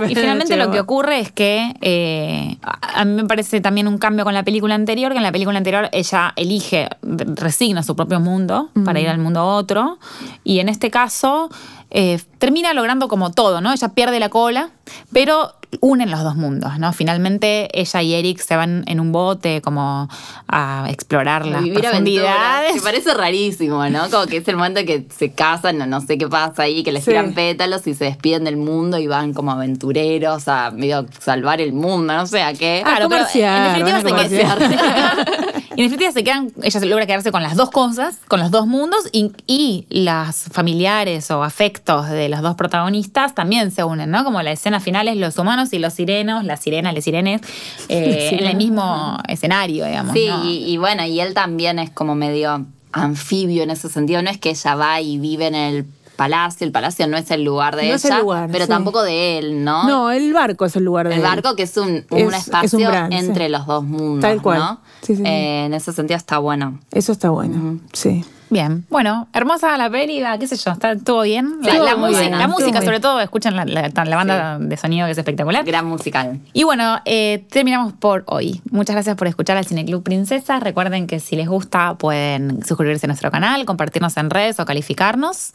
Y 0.08 0.14
finalmente 0.14 0.56
lo 0.56 0.70
que 0.70 0.80
ocurre 0.80 1.20
es 1.20 1.32
que 1.32 1.74
eh, 1.80 2.56
a 2.62 2.78
a 3.00 3.04
mí 3.04 3.12
me 3.14 3.24
parece 3.24 3.60
también 3.60 3.86
un 3.86 3.98
cambio 3.98 4.24
con 4.24 4.34
la 4.34 4.42
película 4.42 4.74
anterior, 4.74 5.12
que 5.12 5.18
en 5.18 5.22
la 5.22 5.30
película 5.32 5.56
anterior 5.58 5.88
ella 5.92 6.32
elige, 6.36 6.88
resigna 7.02 7.82
su 7.82 7.94
propio 7.94 8.18
mundo 8.20 8.70
para 8.84 8.98
ir 9.00 9.08
al 9.08 9.18
mundo 9.18 9.44
otro, 9.46 9.98
y 10.44 10.58
en 10.60 10.68
este 10.68 10.90
caso 10.90 11.48
eh, 11.90 12.20
termina 12.38 12.72
logrando 12.74 13.08
como 13.08 13.30
todo, 13.32 13.60
¿no? 13.60 13.72
Ella 13.72 13.88
pierde 13.88 14.20
la 14.20 14.28
cola, 14.28 14.70
pero 15.12 15.54
unen 15.80 16.10
los 16.10 16.22
dos 16.22 16.34
mundos, 16.34 16.78
¿no? 16.78 16.92
Finalmente 16.94 17.68
ella 17.78 18.00
y 18.02 18.14
Eric 18.14 18.40
se 18.40 18.56
van 18.56 18.84
en 18.86 19.00
un 19.00 19.12
bote 19.12 19.60
como 19.60 20.08
a 20.48 20.86
explorar 20.88 21.44
las 21.46 21.62
Vivir 21.62 21.80
profundidades. 21.80 22.74
Me 22.76 22.80
parece 22.80 23.12
rarísimo, 23.12 23.86
¿no? 23.90 24.08
Como 24.10 24.26
que 24.26 24.38
es 24.38 24.48
el 24.48 24.56
momento 24.56 24.80
que 24.86 25.06
se 25.14 25.32
casan, 25.32 25.76
no, 25.78 25.86
no 25.86 26.00
sé 26.00 26.16
qué 26.16 26.26
pasa 26.26 26.62
ahí, 26.62 26.82
que 26.82 26.92
les 26.92 27.04
Sí. 27.04 27.10
tiran 27.10 27.34
pétalos 27.34 27.86
y 27.86 27.94
se 27.94 28.04
despiden 28.06 28.44
del 28.44 28.56
mundo 28.56 28.98
y 28.98 29.06
van 29.06 29.34
como 29.34 29.52
aventureros 29.52 30.48
a 30.48 30.70
medio 30.70 31.06
salvar 31.20 31.60
el 31.60 31.72
mundo, 31.74 32.14
no 32.14 32.26
sé 32.26 32.42
a 32.42 32.54
qué. 32.54 32.82
Ah, 32.84 32.88
Claro, 32.96 33.08
pero 33.08 33.20
comerciar, 33.24 33.78
en 33.78 33.84
definitiva, 33.94 34.56
se. 34.58 34.68
y 35.78 35.82
en 35.82 35.86
definitiva 35.86 36.10
se 36.10 36.24
quedan, 36.24 36.50
ella 36.60 36.80
se 36.80 36.86
logra 36.86 37.06
quedarse 37.06 37.30
con 37.30 37.40
las 37.40 37.54
dos 37.54 37.70
cosas, 37.70 38.18
con 38.26 38.40
los 38.40 38.50
dos 38.50 38.66
mundos, 38.66 39.08
y, 39.12 39.30
y 39.46 39.86
las 39.90 40.48
familiares 40.50 41.30
o 41.30 41.44
afectos 41.44 42.08
de 42.08 42.28
los 42.28 42.42
dos 42.42 42.56
protagonistas 42.56 43.32
también 43.32 43.70
se 43.70 43.84
unen, 43.84 44.10
¿no? 44.10 44.24
Como 44.24 44.42
la 44.42 44.50
escena 44.50 44.80
final 44.80 45.06
es 45.06 45.16
los 45.16 45.38
humanos 45.38 45.72
y 45.72 45.78
los 45.78 45.92
sirenos, 45.92 46.42
las 46.42 46.58
sirenas, 46.62 46.94
las 46.94 47.04
sirenes, 47.04 47.42
eh, 47.88 48.30
en 48.32 48.46
el 48.46 48.56
mismo 48.56 49.18
escenario, 49.28 49.86
digamos. 49.86 50.14
Sí, 50.14 50.26
¿no? 50.26 50.44
y, 50.44 50.64
y 50.64 50.78
bueno, 50.78 51.04
y 51.04 51.20
él 51.20 51.32
también 51.32 51.78
es 51.78 51.90
como 51.90 52.16
medio 52.16 52.66
anfibio 52.90 53.62
en 53.62 53.70
ese 53.70 53.88
sentido. 53.88 54.20
No 54.20 54.30
es 54.30 54.38
que 54.38 54.50
ella 54.50 54.74
va 54.74 55.00
y 55.00 55.18
vive 55.18 55.46
en 55.46 55.54
el 55.54 55.86
palacio, 56.18 56.66
el 56.66 56.72
palacio 56.72 57.06
no 57.06 57.16
es 57.16 57.30
el 57.30 57.44
lugar 57.44 57.76
de 57.76 57.82
No 57.82 57.86
ella, 57.88 57.94
es 57.96 58.04
el 58.04 58.18
lugar, 58.18 58.50
pero 58.52 58.64
sí. 58.64 58.68
tampoco 58.68 59.02
de 59.02 59.38
él, 59.38 59.64
¿no? 59.64 59.84
No, 59.88 60.10
el 60.10 60.34
barco 60.34 60.66
es 60.66 60.76
el 60.76 60.84
lugar 60.84 61.08
de 61.08 61.14
El 61.14 61.20
él. 61.20 61.26
barco 61.26 61.56
que 61.56 61.62
es 61.62 61.74
un, 61.78 61.88
un 61.88 61.94
Es- 61.94 62.04
es 62.10 62.26
un 62.26 62.34
espacio 62.34 62.78
brand, 62.90 63.12
entre 63.14 63.46
sí. 63.46 63.52
los 63.52 63.66
dos 63.66 63.84
mundos, 63.84 64.20
Tal 64.20 64.42
cual. 64.42 64.58
¿no? 64.58 64.80
Sí. 65.00 65.14
Eh, 65.24 65.64
en 65.66 65.72
ese 65.74 65.92
sentido 65.94 66.18
está 66.18 66.36
bueno. 66.38 66.80
Eso 66.90 67.12
está 67.12 67.30
bueno, 67.30 67.78
sí. 67.94 68.24
Bien, 68.50 68.86
bueno, 68.88 69.28
hermosa 69.34 69.76
la 69.76 69.90
peli, 69.90 70.22
qué 70.40 70.46
sé 70.46 70.56
yo, 70.56 70.70
está, 70.70 70.92
estuvo 70.92 71.20
bien. 71.20 71.58
La, 71.60 71.74
la 71.80 71.96
muy 71.96 72.08
música, 72.12 72.28
bien, 72.28 72.38
la 72.38 72.48
música 72.48 72.78
sobre 72.78 72.92
bien. 72.92 73.02
todo, 73.02 73.20
escuchan 73.20 73.54
la, 73.54 73.66
la- 73.66 73.90
la 74.06 74.16
banda 74.16 74.58
de 74.58 74.74
sonido 74.78 75.04
que 75.04 75.12
es 75.12 75.18
espectacular. 75.18 75.66
Gran 75.66 75.84
musical. 75.84 76.40
Y 76.54 76.64
bueno, 76.64 76.96
eh, 77.04 77.44
terminamos 77.50 77.92
por 77.92 78.24
hoy. 78.26 78.62
Muchas 78.70 78.94
gracias 78.96 79.16
por 79.16 79.26
escuchar 79.28 79.58
al 79.58 79.66
Cineclub 79.66 80.02
Princesa. 80.02 80.60
Recuerden 80.60 81.06
que 81.06 81.20
si 81.20 81.36
les 81.36 81.46
gusta 81.46 81.96
pueden 81.98 82.64
suscribirse 82.64 83.04
a 83.04 83.08
nuestro 83.08 83.30
canal, 83.30 83.66
compartirnos 83.66 84.16
en 84.16 84.30
redes 84.30 84.58
o 84.60 84.64
calificarnos. 84.64 85.50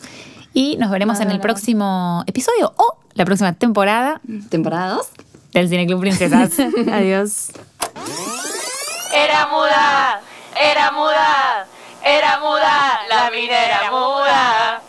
Y 0.53 0.77
nos 0.77 0.91
veremos 0.91 1.19
en 1.19 1.31
el 1.31 1.39
próximo 1.39 2.23
episodio 2.27 2.73
o 2.77 2.97
la 3.15 3.25
próxima 3.25 3.53
temporada 3.53 4.21
Temporada 4.49 4.95
2. 4.95 5.07
del 5.53 5.67
Cineclub 5.67 5.99
Princesas. 5.99 6.59
Adiós. 6.91 7.51
Era 9.13 9.47
muda, 9.47 10.21
era 10.59 10.91
muda, 10.91 11.67
era 12.03 12.39
muda, 12.39 12.99
la 13.09 13.31
mina 13.31 13.65
era 13.65 13.91
muda. 13.91 14.81